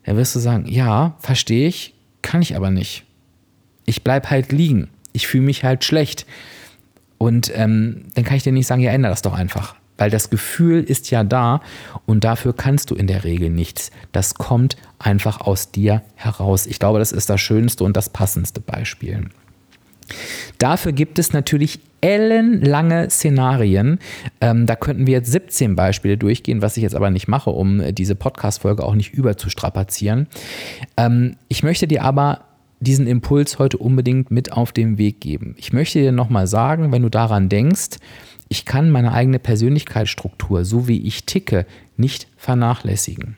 dann 0.05 0.17
wirst 0.17 0.35
du 0.35 0.39
sagen, 0.39 0.65
ja, 0.67 1.15
verstehe 1.19 1.67
ich, 1.67 1.95
kann 2.21 2.41
ich 2.41 2.55
aber 2.55 2.69
nicht. 2.69 3.05
Ich 3.85 4.03
bleib 4.03 4.29
halt 4.29 4.51
liegen. 4.51 4.89
Ich 5.13 5.27
fühle 5.27 5.45
mich 5.45 5.63
halt 5.63 5.83
schlecht. 5.83 6.25
Und 7.17 7.51
ähm, 7.55 8.03
dann 8.13 8.23
kann 8.23 8.37
ich 8.37 8.43
dir 8.43 8.51
nicht 8.51 8.67
sagen, 8.67 8.81
ja, 8.81 8.91
ändere 8.91 9.11
das 9.11 9.21
doch 9.21 9.33
einfach. 9.33 9.75
Weil 9.97 10.09
das 10.09 10.29
Gefühl 10.29 10.83
ist 10.83 11.09
ja 11.09 11.23
da 11.23 11.61
und 12.05 12.23
dafür 12.25 12.53
kannst 12.53 12.91
du 12.91 12.95
in 12.95 13.07
der 13.07 13.23
Regel 13.23 13.49
nichts. 13.49 13.91
Das 14.11 14.35
kommt 14.35 14.75
einfach 14.99 15.39
aus 15.39 15.71
dir 15.71 16.01
heraus. 16.15 16.65
Ich 16.65 16.79
glaube, 16.79 16.99
das 16.99 17.13
ist 17.13 17.29
das 17.29 17.39
schönste 17.39 17.83
und 17.85 17.95
das 17.95 18.09
passendste 18.09 18.59
Beispiel. 18.59 19.29
Dafür 20.57 20.91
gibt 20.91 21.17
es 21.17 21.33
natürlich 21.33 21.79
ellenlange 22.01 23.09
Szenarien. 23.09 23.99
Ähm, 24.39 24.65
da 24.67 24.75
könnten 24.75 25.07
wir 25.07 25.13
jetzt 25.13 25.31
17 25.31 25.75
Beispiele 25.75 26.17
durchgehen, 26.17 26.61
was 26.61 26.77
ich 26.77 26.83
jetzt 26.83 26.95
aber 26.95 27.09
nicht 27.09 27.27
mache, 27.27 27.49
um 27.49 27.95
diese 27.95 28.15
Podcast-Folge 28.15 28.83
auch 28.83 28.93
nicht 28.93 29.13
überzustrapazieren. 29.13 30.27
Ähm, 30.97 31.37
ich 31.47 31.63
möchte 31.63 31.87
dir 31.87 32.03
aber 32.03 32.44
diesen 32.79 33.07
Impuls 33.07 33.59
heute 33.59 33.77
unbedingt 33.77 34.31
mit 34.31 34.51
auf 34.51 34.71
den 34.71 34.97
Weg 34.97 35.21
geben. 35.21 35.55
Ich 35.57 35.73
möchte 35.73 35.99
dir 35.99 36.11
nochmal 36.11 36.47
sagen, 36.47 36.91
wenn 36.91 37.01
du 37.01 37.09
daran 37.09 37.49
denkst, 37.49 37.97
ich 38.47 38.65
kann 38.65 38.91
meine 38.91 39.11
eigene 39.11 39.39
Persönlichkeitsstruktur, 39.39 40.65
so 40.65 40.87
wie 40.87 41.01
ich 41.01 41.25
ticke, 41.25 41.65
nicht 41.97 42.27
vernachlässigen. 42.37 43.37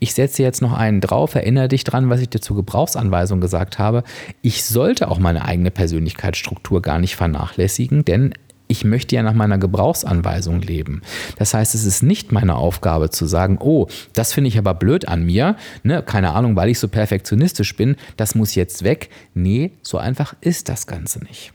Ich 0.00 0.14
setze 0.14 0.42
jetzt 0.42 0.62
noch 0.62 0.72
einen 0.72 1.00
drauf, 1.00 1.34
erinnere 1.34 1.68
dich 1.68 1.84
dran, 1.84 2.10
was 2.10 2.20
ich 2.20 2.28
dir 2.28 2.40
zur 2.40 2.56
Gebrauchsanweisung 2.56 3.40
gesagt 3.40 3.78
habe. 3.78 4.02
Ich 4.42 4.64
sollte 4.64 5.08
auch 5.10 5.18
meine 5.18 5.44
eigene 5.44 5.70
Persönlichkeitsstruktur 5.70 6.82
gar 6.82 6.98
nicht 6.98 7.14
vernachlässigen, 7.14 8.04
denn 8.04 8.34
ich 8.68 8.84
möchte 8.84 9.16
ja 9.16 9.22
nach 9.22 9.34
meiner 9.34 9.58
Gebrauchsanweisung 9.58 10.60
leben. 10.60 11.02
Das 11.38 11.54
heißt, 11.54 11.74
es 11.74 11.84
ist 11.84 12.02
nicht 12.02 12.32
meine 12.32 12.54
Aufgabe 12.54 13.10
zu 13.10 13.26
sagen, 13.26 13.58
oh, 13.60 13.88
das 14.12 14.32
finde 14.32 14.48
ich 14.48 14.58
aber 14.58 14.74
blöd 14.74 15.08
an 15.08 15.24
mir, 15.24 15.56
ne? 15.82 16.02
keine 16.02 16.32
Ahnung, 16.32 16.54
weil 16.54 16.68
ich 16.68 16.78
so 16.78 16.88
perfektionistisch 16.88 17.74
bin, 17.74 17.96
das 18.16 18.34
muss 18.34 18.54
jetzt 18.54 18.84
weg. 18.84 19.08
Nee, 19.34 19.72
so 19.82 19.98
einfach 19.98 20.34
ist 20.40 20.68
das 20.68 20.86
Ganze 20.86 21.24
nicht. 21.24 21.52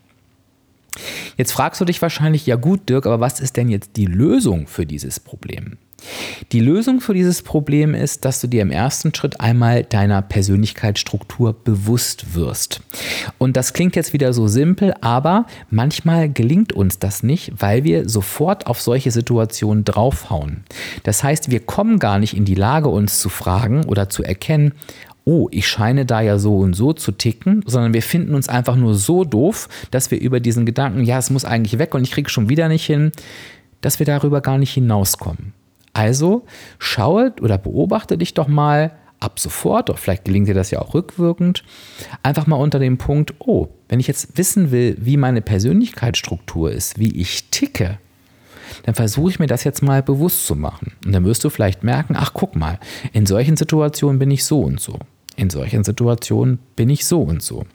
Jetzt 1.38 1.52
fragst 1.52 1.82
du 1.82 1.86
dich 1.86 2.02
wahrscheinlich, 2.02 2.46
ja 2.46 2.56
gut, 2.56 2.90
Dirk, 2.90 3.06
aber 3.06 3.20
was 3.20 3.40
ist 3.40 3.58
denn 3.58 3.70
jetzt 3.70 3.96
die 3.96 4.06
Lösung 4.06 4.68
für 4.68 4.86
dieses 4.86 5.20
Problem? 5.20 5.78
Die 6.52 6.60
Lösung 6.60 7.02
für 7.02 7.14
dieses 7.14 7.42
Problem 7.42 7.94
ist, 7.94 8.26
dass 8.26 8.42
du 8.42 8.48
dir 8.48 8.62
im 8.62 8.72
ersten 8.72 9.14
Schritt 9.14 9.40
einmal 9.40 9.84
deiner 9.84 10.22
Persönlichkeitsstruktur 10.22 11.54
bewusst 11.54 12.36
wirst. 12.36 12.82
Und 13.38 13.58
das 13.58 13.74
klingt 13.74 13.96
jetzt 13.96 14.14
wieder 14.14 14.34
so 14.34 14.48
simpel, 14.48 14.94
aber 15.02 15.46
manchmal 15.70 16.30
gelingt 16.30 16.74
uns 16.74 17.00
das 17.00 17.24
nicht, 17.24 17.54
weil 17.58 17.84
wir 17.84 18.08
sofort 18.08 18.68
auf 18.68 18.82
solche 18.82 19.12
Situationen 19.12 19.84
draufhauen. 19.84 20.64
Das 21.04 21.24
heißt, 21.24 21.50
wir 21.52 21.60
kommen 21.60 22.00
gar 22.00 22.20
nicht 22.20 22.36
in 22.36 22.46
die 22.46 22.56
Lage, 22.56 22.90
uns 22.90 23.20
zu 23.20 23.30
fragen 23.30 23.86
oder 23.86 24.10
zu 24.10 24.24
erkennen, 24.24 24.74
oh, 25.26 25.48
ich 25.52 25.68
scheine 25.68 26.06
da 26.06 26.22
ja 26.22 26.38
so 26.38 26.58
und 26.58 26.74
so 26.74 26.94
zu 26.94 27.12
ticken, 27.14 27.64
sondern 27.66 27.94
wir 27.94 28.02
finden 28.02 28.36
uns 28.36 28.50
einfach 28.50 28.76
nur 28.76 28.96
so 28.96 29.24
doof, 29.24 29.70
dass 29.92 30.12
wir 30.12 30.20
über 30.20 30.40
diesen 30.40 30.66
Gedanken, 30.66 31.04
ja, 31.06 31.18
es 31.18 31.30
muss 31.30 31.46
eigentlich 31.46 31.80
weg 31.80 31.96
und 31.96 32.04
ich 32.04 32.12
kriege 32.12 32.30
schon 32.30 32.50
wieder 32.50 32.68
nicht 32.68 32.86
hin, 32.86 33.12
dass 33.82 34.00
wir 34.00 34.06
darüber 34.06 34.42
gar 34.42 34.58
nicht 34.58 34.74
hinauskommen. 34.74 35.54
Also 35.94 36.46
schaue 36.80 37.34
oder 37.42 37.58
beobachte 37.58 38.18
dich 38.18 38.34
doch 38.34 38.48
mal 38.48 38.92
ab 39.20 39.40
sofort, 39.40 39.90
oder 39.90 39.98
vielleicht 39.98 40.26
gelingt 40.26 40.48
dir 40.48 40.54
das 40.54 40.72
ja 40.72 40.80
auch 40.82 40.94
rückwirkend, 40.94 41.64
einfach 42.24 42.46
mal 42.46 42.58
unter 42.58 42.80
dem 42.80 42.98
Punkt, 42.98 43.34
oh, 43.40 43.70
wenn 43.88 44.00
ich 44.00 44.08
jetzt 44.08 44.38
wissen 44.38 44.72
will, 44.72 44.98
wie 45.00 45.18
meine 45.18 45.42
Persönlichkeitsstruktur 45.42 46.72
ist, 46.72 47.00
wie 47.00 47.20
ich 47.20 47.50
ticke, 47.50 48.00
dann 48.84 48.96
versuche 48.96 49.30
ich 49.30 49.40
mir 49.40 49.48
das 49.48 49.64
jetzt 49.64 49.82
mal 49.82 50.04
bewusst 50.04 50.46
zu 50.46 50.56
machen. 50.56 50.94
Und 51.06 51.14
dann 51.14 51.26
wirst 51.26 51.44
du 51.44 51.50
vielleicht 51.50 51.84
merken, 51.84 52.16
ach 52.18 52.34
guck 52.34 52.56
mal, 52.56 52.80
in 53.14 53.26
solchen 53.26 53.56
Situationen 53.56 54.20
bin 54.20 54.32
ich 54.32 54.44
so 54.44 54.62
und 54.62 54.80
so. 54.80 55.00
In 55.36 55.50
solchen 55.50 55.84
Situationen 55.84 56.60
bin 56.76 56.90
ich 56.90 57.06
so 57.06 57.22
und 57.22 57.42
so. 57.42 57.66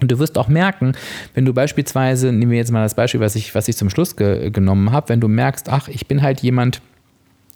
Und 0.00 0.12
du 0.12 0.18
wirst 0.18 0.38
auch 0.38 0.48
merken, 0.48 0.92
wenn 1.34 1.44
du 1.44 1.52
beispielsweise, 1.52 2.32
nehmen 2.32 2.52
wir 2.52 2.58
jetzt 2.58 2.70
mal 2.70 2.82
das 2.82 2.94
Beispiel, 2.94 3.20
was 3.20 3.34
ich, 3.34 3.54
was 3.54 3.66
ich 3.66 3.76
zum 3.76 3.90
Schluss 3.90 4.14
ge 4.16 4.50
genommen 4.50 4.92
habe, 4.92 5.08
wenn 5.08 5.20
du 5.20 5.28
merkst, 5.28 5.68
ach, 5.68 5.88
ich 5.88 6.06
bin 6.06 6.22
halt 6.22 6.40
jemand, 6.40 6.80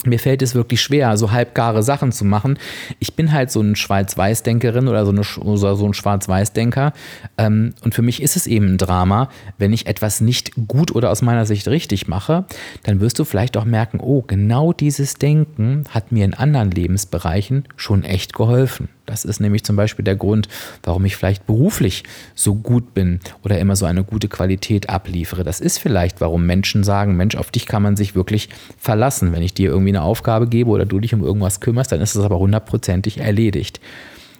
mir 0.04 0.18
fällt 0.18 0.42
es 0.42 0.54
wirklich 0.54 0.80
schwer, 0.80 1.16
so 1.16 1.30
halbgare 1.30 1.82
Sachen 1.82 2.12
zu 2.12 2.24
machen. 2.24 2.58
Ich 2.98 3.14
bin 3.14 3.32
halt 3.32 3.50
so 3.50 3.60
ein 3.60 3.76
Schwarz-Weiß-Denkerin 3.76 4.88
oder 4.88 5.04
so, 5.04 5.12
eine, 5.12 5.22
oder 5.40 5.76
so 5.76 5.86
ein 5.86 5.94
Schwarz-Weiß-Denker. 5.94 6.92
Ähm, 7.38 7.74
und 7.82 7.94
für 7.94 8.02
mich 8.02 8.22
ist 8.22 8.36
es 8.36 8.46
eben 8.46 8.74
ein 8.74 8.78
Drama, 8.78 9.28
wenn 9.58 9.72
ich 9.72 9.86
etwas 9.86 10.20
nicht 10.20 10.52
gut 10.68 10.94
oder 10.94 11.10
aus 11.10 11.22
meiner 11.22 11.46
Sicht 11.46 11.68
richtig 11.68 12.08
mache, 12.08 12.44
dann 12.82 13.00
wirst 13.00 13.18
du 13.18 13.24
vielleicht 13.24 13.56
auch 13.56 13.64
merken, 13.64 14.00
oh, 14.00 14.22
genau 14.26 14.72
dieses 14.72 15.14
Denken 15.14 15.84
hat 15.90 16.12
mir 16.12 16.24
in 16.24 16.34
anderen 16.34 16.70
Lebensbereichen 16.70 17.64
schon 17.76 18.04
echt 18.04 18.32
geholfen. 18.32 18.88
Das 19.06 19.24
ist 19.24 19.40
nämlich 19.40 19.64
zum 19.64 19.76
Beispiel 19.76 20.04
der 20.04 20.16
Grund, 20.16 20.48
warum 20.82 21.04
ich 21.04 21.16
vielleicht 21.16 21.46
beruflich 21.46 22.04
so 22.34 22.54
gut 22.54 22.94
bin 22.94 23.20
oder 23.42 23.58
immer 23.58 23.76
so 23.76 23.86
eine 23.86 24.04
gute 24.04 24.28
Qualität 24.28 24.88
abliefere. 24.88 25.44
Das 25.44 25.60
ist 25.60 25.78
vielleicht, 25.78 26.20
warum 26.20 26.46
Menschen 26.46 26.84
sagen, 26.84 27.16
Mensch, 27.16 27.34
auf 27.34 27.50
dich 27.50 27.66
kann 27.66 27.82
man 27.82 27.96
sich 27.96 28.14
wirklich 28.14 28.48
verlassen. 28.78 29.32
Wenn 29.32 29.42
ich 29.42 29.54
dir 29.54 29.70
irgendwie 29.70 29.90
eine 29.90 30.02
Aufgabe 30.02 30.46
gebe 30.46 30.70
oder 30.70 30.84
du 30.84 31.00
dich 31.00 31.14
um 31.14 31.24
irgendwas 31.24 31.60
kümmerst, 31.60 31.92
dann 31.92 32.00
ist 32.00 32.14
es 32.14 32.24
aber 32.24 32.38
hundertprozentig 32.38 33.18
erledigt. 33.18 33.80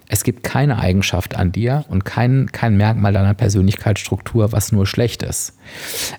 Es 0.09 0.23
gibt 0.23 0.43
keine 0.43 0.77
Eigenschaft 0.77 1.35
an 1.35 1.51
dir 1.51 1.85
und 1.87 2.05
kein, 2.05 2.51
kein 2.51 2.77
Merkmal 2.77 3.13
deiner 3.13 3.33
Persönlichkeitsstruktur, 3.33 4.51
was 4.51 4.71
nur 4.71 4.85
schlecht 4.85 5.23
ist. 5.23 5.57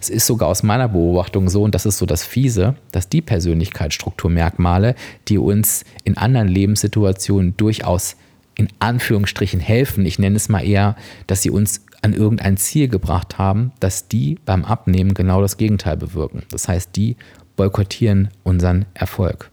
Es 0.01 0.11
ist 0.11 0.27
sogar 0.27 0.49
aus 0.49 0.63
meiner 0.63 0.89
Beobachtung 0.89 1.49
so, 1.49 1.63
und 1.63 1.75
das 1.75 1.87
ist 1.87 1.99
so 1.99 2.07
das 2.07 2.25
Fiese, 2.25 2.75
dass 2.93 3.09
die 3.09 3.23
Persönlichkeitsstrukturmerkmale, 3.23 4.97
die 5.29 5.39
uns 5.39 5.85
in 6.03 6.17
anderen 6.17 6.49
Lebenssituationen 6.49 7.57
durchaus 7.57 8.17
in 8.57 8.69
Anführungsstrichen 8.79 9.61
helfen, 9.61 10.07
ich 10.07 10.19
nenne 10.19 10.37
es 10.37 10.49
mal 10.49 10.65
eher, 10.65 10.97
dass 11.27 11.43
sie 11.43 11.51
uns 11.51 11.85
an 12.03 12.13
irgendein 12.13 12.57
Ziel 12.57 12.89
gebracht 12.89 13.39
haben, 13.39 13.73
dass 13.81 14.09
die 14.09 14.39
beim 14.45 14.65
Abnehmen 14.65 15.15
genau 15.15 15.41
das 15.41 15.57
Gegenteil 15.57 15.97
bewirken. 15.97 16.43
Das 16.51 16.69
heißt, 16.69 16.95
die 16.95 17.17
boykottieren 17.57 18.29
unseren 18.43 18.85
Erfolg. 18.95 19.51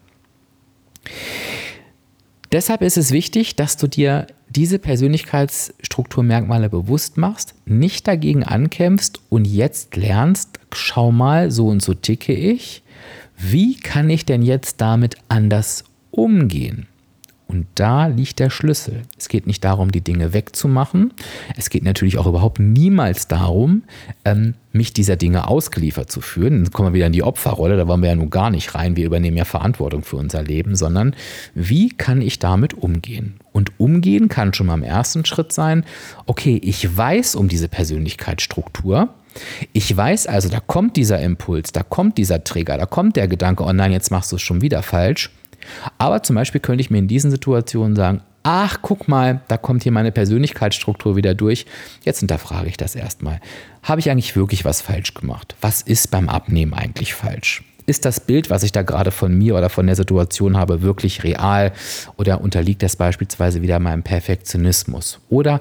Deshalb 2.52 2.82
ist 2.82 2.98
es 2.98 3.12
wichtig, 3.12 3.56
dass 3.56 3.78
du 3.78 3.86
dir 3.86 4.26
diese 4.50 4.78
Persönlichkeitsstrukturmerkmale 4.78 6.68
bewusst 6.68 7.16
machst, 7.16 7.54
nicht 7.64 8.06
dagegen 8.06 8.44
ankämpfst 8.44 9.20
und 9.30 9.46
jetzt 9.46 9.96
lernst, 9.96 10.60
schau 10.72 11.10
mal, 11.10 11.50
so 11.50 11.68
und 11.68 11.82
so 11.82 11.94
ticke 11.94 12.34
ich. 12.34 12.82
Wie 13.38 13.76
kann 13.76 14.10
ich 14.10 14.26
denn 14.26 14.42
jetzt 14.42 14.82
damit 14.82 15.16
anders 15.28 15.84
umgehen? 16.10 16.86
Und 17.52 17.66
da 17.74 18.06
liegt 18.06 18.38
der 18.38 18.48
Schlüssel. 18.48 19.02
Es 19.18 19.28
geht 19.28 19.46
nicht 19.46 19.62
darum, 19.62 19.92
die 19.92 20.00
Dinge 20.00 20.32
wegzumachen. 20.32 21.12
Es 21.54 21.68
geht 21.68 21.84
natürlich 21.84 22.16
auch 22.16 22.26
überhaupt 22.26 22.58
niemals 22.58 23.28
darum, 23.28 23.82
ähm, 24.24 24.54
mich 24.72 24.94
dieser 24.94 25.16
Dinge 25.16 25.46
ausgeliefert 25.46 26.10
zu 26.10 26.22
führen. 26.22 26.64
Dann 26.64 26.72
kommen 26.72 26.88
wir 26.88 26.94
wieder 26.94 27.08
in 27.08 27.12
die 27.12 27.22
Opferrolle, 27.22 27.76
da 27.76 27.86
wollen 27.86 28.00
wir 28.00 28.08
ja 28.08 28.14
nun 28.14 28.30
gar 28.30 28.48
nicht 28.48 28.74
rein. 28.74 28.96
Wir 28.96 29.04
übernehmen 29.04 29.36
ja 29.36 29.44
Verantwortung 29.44 30.02
für 30.02 30.16
unser 30.16 30.42
Leben, 30.42 30.76
sondern 30.76 31.14
wie 31.54 31.90
kann 31.90 32.22
ich 32.22 32.38
damit 32.38 32.72
umgehen? 32.72 33.34
Und 33.52 33.78
umgehen 33.78 34.28
kann 34.28 34.54
schon 34.54 34.68
mal 34.68 34.74
im 34.74 34.82
ersten 34.82 35.26
Schritt 35.26 35.52
sein, 35.52 35.84
okay, 36.24 36.58
ich 36.62 36.96
weiß 36.96 37.34
um 37.34 37.48
diese 37.48 37.68
Persönlichkeitsstruktur. 37.68 39.10
Ich 39.74 39.94
weiß 39.94 40.26
also, 40.26 40.48
da 40.48 40.60
kommt 40.60 40.96
dieser 40.96 41.20
Impuls, 41.20 41.72
da 41.72 41.82
kommt 41.82 42.16
dieser 42.16 42.44
Trigger, 42.44 42.78
da 42.78 42.86
kommt 42.86 43.16
der 43.16 43.28
Gedanke, 43.28 43.62
oh 43.64 43.72
nein, 43.72 43.92
jetzt 43.92 44.10
machst 44.10 44.32
du 44.32 44.36
es 44.36 44.42
schon 44.42 44.62
wieder 44.62 44.82
falsch. 44.82 45.30
Aber 45.98 46.22
zum 46.22 46.36
Beispiel 46.36 46.60
könnte 46.60 46.80
ich 46.80 46.90
mir 46.90 46.98
in 46.98 47.08
diesen 47.08 47.30
Situationen 47.30 47.96
sagen, 47.96 48.22
ach, 48.42 48.78
guck 48.82 49.08
mal, 49.08 49.40
da 49.48 49.56
kommt 49.56 49.82
hier 49.82 49.92
meine 49.92 50.12
Persönlichkeitsstruktur 50.12 51.16
wieder 51.16 51.34
durch. 51.34 51.66
Jetzt 52.04 52.20
hinterfrage 52.20 52.68
ich 52.68 52.76
das 52.76 52.94
erstmal. 52.94 53.40
Habe 53.82 54.00
ich 54.00 54.10
eigentlich 54.10 54.36
wirklich 54.36 54.64
was 54.64 54.80
falsch 54.80 55.14
gemacht? 55.14 55.54
Was 55.60 55.82
ist 55.82 56.10
beim 56.10 56.28
Abnehmen 56.28 56.74
eigentlich 56.74 57.14
falsch? 57.14 57.62
ist 57.86 58.04
das 58.04 58.20
Bild, 58.20 58.50
was 58.50 58.62
ich 58.62 58.72
da 58.72 58.82
gerade 58.82 59.10
von 59.10 59.36
mir 59.36 59.56
oder 59.56 59.68
von 59.68 59.86
der 59.86 59.96
Situation 59.96 60.56
habe, 60.56 60.82
wirklich 60.82 61.24
real 61.24 61.72
oder 62.16 62.40
unterliegt 62.40 62.82
das 62.82 62.96
beispielsweise 62.96 63.62
wieder 63.62 63.78
meinem 63.78 64.02
Perfektionismus? 64.02 65.20
Oder, 65.28 65.60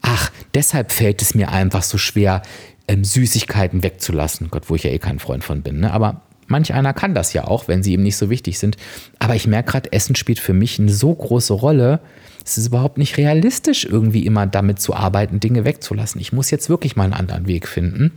ach, 0.00 0.30
deshalb 0.54 0.92
fällt 0.92 1.22
es 1.22 1.34
mir 1.34 1.50
einfach 1.50 1.82
so 1.82 1.98
schwer, 1.98 2.42
ähm, 2.88 3.04
Süßigkeiten 3.04 3.82
wegzulassen. 3.82 4.48
Gott, 4.50 4.70
wo 4.70 4.76
ich 4.76 4.84
ja 4.84 4.90
eh 4.90 4.98
kein 4.98 5.18
Freund 5.18 5.42
von 5.42 5.62
bin. 5.62 5.80
Ne? 5.80 5.92
Aber 5.92 6.22
manch 6.46 6.72
einer 6.72 6.92
kann 6.92 7.14
das 7.14 7.32
ja 7.32 7.44
auch, 7.46 7.68
wenn 7.68 7.82
sie 7.82 7.94
ihm 7.94 8.02
nicht 8.02 8.16
so 8.16 8.30
wichtig 8.30 8.58
sind. 8.58 8.76
Aber 9.18 9.34
ich 9.34 9.46
merke 9.46 9.72
gerade, 9.72 9.92
Essen 9.92 10.16
spielt 10.16 10.38
für 10.38 10.52
mich 10.52 10.78
eine 10.78 10.92
so 10.92 11.14
große 11.14 11.52
Rolle. 11.52 12.00
Es 12.44 12.58
ist 12.58 12.68
überhaupt 12.68 12.98
nicht 12.98 13.16
realistisch, 13.16 13.84
irgendwie 13.84 14.24
immer 14.24 14.46
damit 14.46 14.80
zu 14.80 14.94
arbeiten, 14.94 15.40
Dinge 15.40 15.64
wegzulassen. 15.64 16.20
Ich 16.20 16.32
muss 16.32 16.50
jetzt 16.50 16.68
wirklich 16.68 16.96
mal 16.96 17.04
einen 17.04 17.12
anderen 17.12 17.46
Weg 17.46 17.66
finden 17.66 18.12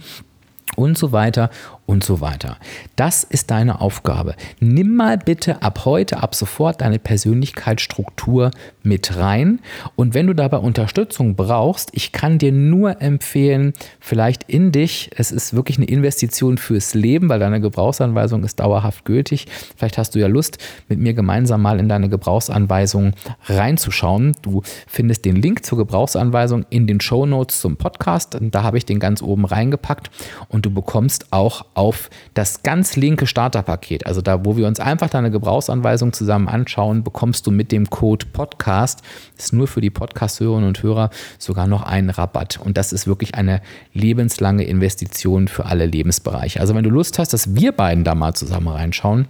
und 0.75 0.97
so 0.97 1.11
weiter 1.11 1.49
und 1.89 2.03
so 2.03 2.21
weiter. 2.21 2.57
Das 2.95 3.23
ist 3.23 3.49
deine 3.49 3.81
Aufgabe. 3.81 4.35
Nimm 4.59 4.95
mal 4.95 5.17
bitte 5.17 5.63
ab 5.63 5.85
heute, 5.85 6.21
ab 6.21 6.35
sofort 6.35 6.81
deine 6.81 6.99
Persönlichkeitsstruktur 6.99 8.51
mit 8.83 9.17
rein. 9.17 9.59
Und 9.95 10.13
wenn 10.13 10.27
du 10.27 10.35
dabei 10.35 10.57
Unterstützung 10.57 11.35
brauchst, 11.35 11.89
ich 11.93 12.11
kann 12.11 12.37
dir 12.37 12.51
nur 12.51 13.01
empfehlen, 13.01 13.73
vielleicht 13.99 14.43
in 14.43 14.71
dich, 14.71 15.09
es 15.15 15.31
ist 15.31 15.55
wirklich 15.55 15.77
eine 15.77 15.87
Investition 15.87 16.59
fürs 16.59 16.93
Leben, 16.93 17.27
weil 17.27 17.39
deine 17.39 17.59
Gebrauchsanweisung 17.59 18.43
ist 18.43 18.59
dauerhaft 18.59 19.03
gültig. 19.03 19.47
Vielleicht 19.75 19.97
hast 19.97 20.13
du 20.13 20.19
ja 20.19 20.27
Lust, 20.27 20.59
mit 20.89 20.99
mir 20.99 21.15
gemeinsam 21.15 21.63
mal 21.63 21.79
in 21.79 21.89
deine 21.89 22.07
Gebrauchsanweisung 22.07 23.13
reinzuschauen. 23.45 24.35
Du 24.43 24.61
findest 24.85 25.25
den 25.25 25.37
Link 25.37 25.65
zur 25.65 25.79
Gebrauchsanweisung 25.79 26.67
in 26.69 26.85
den 26.85 27.01
Show 27.01 27.25
Notes 27.25 27.61
zum 27.61 27.77
Podcast. 27.77 28.37
Da 28.39 28.61
habe 28.61 28.77
ich 28.77 28.85
den 28.85 28.99
ganz 28.99 29.23
oben 29.23 29.45
reingepackt 29.45 30.11
und 30.49 30.67
du 30.67 30.69
bekommst 30.69 31.31
auch 31.31 31.65
auf 31.79 32.09
das 32.33 32.61
ganz 32.61 32.97
linke 32.97 33.25
Starterpaket, 33.25 34.05
also 34.05 34.21
da, 34.21 34.43
wo 34.43 34.57
wir 34.57 34.67
uns 34.67 34.81
einfach 34.81 35.09
deine 35.09 35.31
Gebrauchsanweisung 35.31 36.11
zusammen 36.11 36.49
anschauen, 36.49 37.05
bekommst 37.05 37.47
du 37.47 37.51
mit 37.51 37.71
dem 37.71 37.89
Code 37.89 38.25
Podcast, 38.33 39.01
das 39.37 39.45
ist 39.45 39.53
nur 39.53 39.65
für 39.65 39.79
die 39.79 39.89
Podcast-Hörerinnen 39.89 40.67
und 40.67 40.83
Hörer, 40.83 41.09
sogar 41.37 41.67
noch 41.67 41.83
einen 41.83 42.09
Rabatt. 42.09 42.59
Und 42.61 42.75
das 42.75 42.91
ist 42.91 43.07
wirklich 43.07 43.35
eine 43.35 43.61
lebenslange 43.93 44.65
Investition 44.65 45.47
für 45.47 45.67
alle 45.67 45.85
Lebensbereiche. 45.85 46.59
Also 46.59 46.75
wenn 46.75 46.83
du 46.83 46.89
Lust 46.89 47.17
hast, 47.17 47.31
dass 47.31 47.55
wir 47.55 47.71
beiden 47.71 48.03
da 48.03 48.13
mal 48.13 48.33
zusammen 48.33 48.67
reinschauen, 48.67 49.29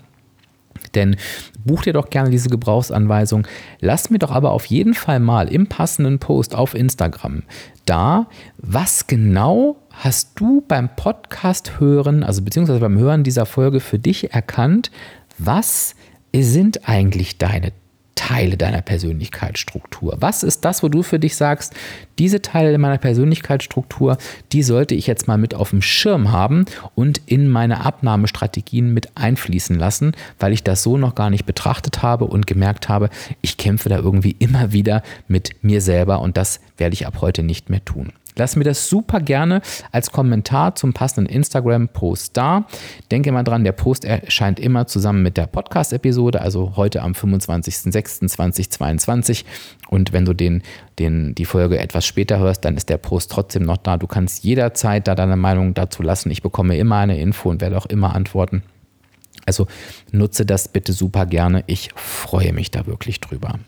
denn 0.95 1.15
buch 1.63 1.83
dir 1.83 1.93
doch 1.93 2.09
gerne 2.09 2.29
diese 2.29 2.49
Gebrauchsanweisung. 2.49 3.47
Lass 3.79 4.09
mir 4.09 4.19
doch 4.19 4.31
aber 4.31 4.51
auf 4.51 4.65
jeden 4.65 4.93
Fall 4.93 5.19
mal 5.19 5.47
im 5.47 5.67
passenden 5.67 6.19
Post 6.19 6.55
auf 6.55 6.73
Instagram 6.73 7.43
da, 7.89 8.27
was 8.57 9.07
genau 9.07 9.77
hast 9.89 10.39
du 10.39 10.63
beim 10.67 10.95
Podcast 10.95 11.79
hören, 11.79 12.23
also 12.23 12.43
beziehungsweise 12.43 12.79
beim 12.79 12.97
Hören 12.97 13.23
dieser 13.23 13.47
Folge 13.47 13.79
für 13.79 13.97
dich 13.97 14.31
erkannt, 14.31 14.91
was 15.39 15.95
sind 16.33 16.87
eigentlich 16.87 17.39
deine 17.39 17.71
Teile 18.19 18.57
deiner 18.57 18.81
Persönlichkeitsstruktur? 18.81 20.17
Was 20.19 20.43
ist 20.43 20.65
das, 20.65 20.83
wo 20.83 20.89
du 20.89 21.03
für 21.03 21.19
dich 21.19 21.37
sagst, 21.37 21.73
diese 22.17 22.41
Teile 22.41 22.77
meiner 22.77 22.97
Persönlichkeitsstruktur, 22.97 24.17
die 24.51 24.61
sollte 24.61 24.93
ich 24.93 25.07
jetzt 25.07 25.29
mal 25.29 25.37
mit 25.37 25.55
auf 25.55 25.69
dem 25.69 25.81
Schirm 25.81 26.29
haben 26.29 26.65
und 26.95 27.21
in 27.27 27.47
meine 27.47 27.85
Abnahmestrategien 27.85 28.93
mit 28.93 29.15
einfließen 29.15 29.79
lassen, 29.79 30.11
weil 30.37 30.51
ich 30.51 30.63
das 30.63 30.83
so 30.83 30.97
noch 30.97 31.15
gar 31.15 31.29
nicht 31.29 31.45
betrachtet 31.45 32.03
habe 32.03 32.25
und 32.25 32.45
gemerkt 32.45 32.89
habe, 32.89 33.09
ich 33.39 33.55
kämpfe 33.55 33.87
da 33.87 33.97
irgendwie 33.97 34.35
immer 34.37 34.73
wieder 34.73 35.01
mit 35.29 35.55
mir 35.61 35.79
selber 35.79 36.19
und 36.19 36.35
das 36.35 36.59
werde 36.75 36.95
ich 36.95 37.07
ab 37.07 37.21
heute 37.21 37.41
nicht 37.41 37.69
mehr 37.69 37.85
tun. 37.85 38.11
Lass 38.39 38.55
mir 38.55 38.63
das 38.63 38.89
super 38.89 39.19
gerne 39.19 39.61
als 39.91 40.11
Kommentar 40.11 40.73
zum 40.75 40.93
passenden 40.93 41.31
Instagram-Post 41.31 42.37
da. 42.37 42.65
Denke 43.11 43.33
mal 43.33 43.43
dran, 43.43 43.65
der 43.65 43.73
Post 43.73 44.05
erscheint 44.05 44.61
immer 44.61 44.87
zusammen 44.87 45.23
mit 45.23 45.35
der 45.35 45.45
Podcast-Episode, 45.45 46.39
also 46.41 46.77
heute 46.77 47.01
am 47.01 47.11
25.06.2022. 47.11 49.43
Und 49.89 50.13
wenn 50.13 50.23
du 50.23 50.33
den, 50.33 50.63
den, 50.99 51.35
die 51.35 51.43
Folge 51.43 51.79
etwas 51.79 52.05
später 52.05 52.39
hörst, 52.39 52.63
dann 52.63 52.77
ist 52.77 52.87
der 52.87 52.97
Post 52.97 53.29
trotzdem 53.29 53.63
noch 53.63 53.75
da. 53.75 53.97
Du 53.97 54.07
kannst 54.07 54.45
jederzeit 54.45 55.09
da 55.09 55.15
deine 55.15 55.35
Meinung 55.35 55.73
dazu 55.73 56.01
lassen. 56.01 56.31
Ich 56.31 56.41
bekomme 56.41 56.77
immer 56.77 56.95
eine 56.95 57.19
Info 57.19 57.49
und 57.49 57.59
werde 57.59 57.77
auch 57.77 57.87
immer 57.87 58.15
antworten. 58.15 58.63
Also 59.45 59.67
nutze 60.11 60.45
das 60.45 60.69
bitte 60.69 60.93
super 60.93 61.25
gerne. 61.25 61.65
Ich 61.67 61.89
freue 61.95 62.53
mich 62.53 62.71
da 62.71 62.85
wirklich 62.85 63.19
drüber. 63.19 63.59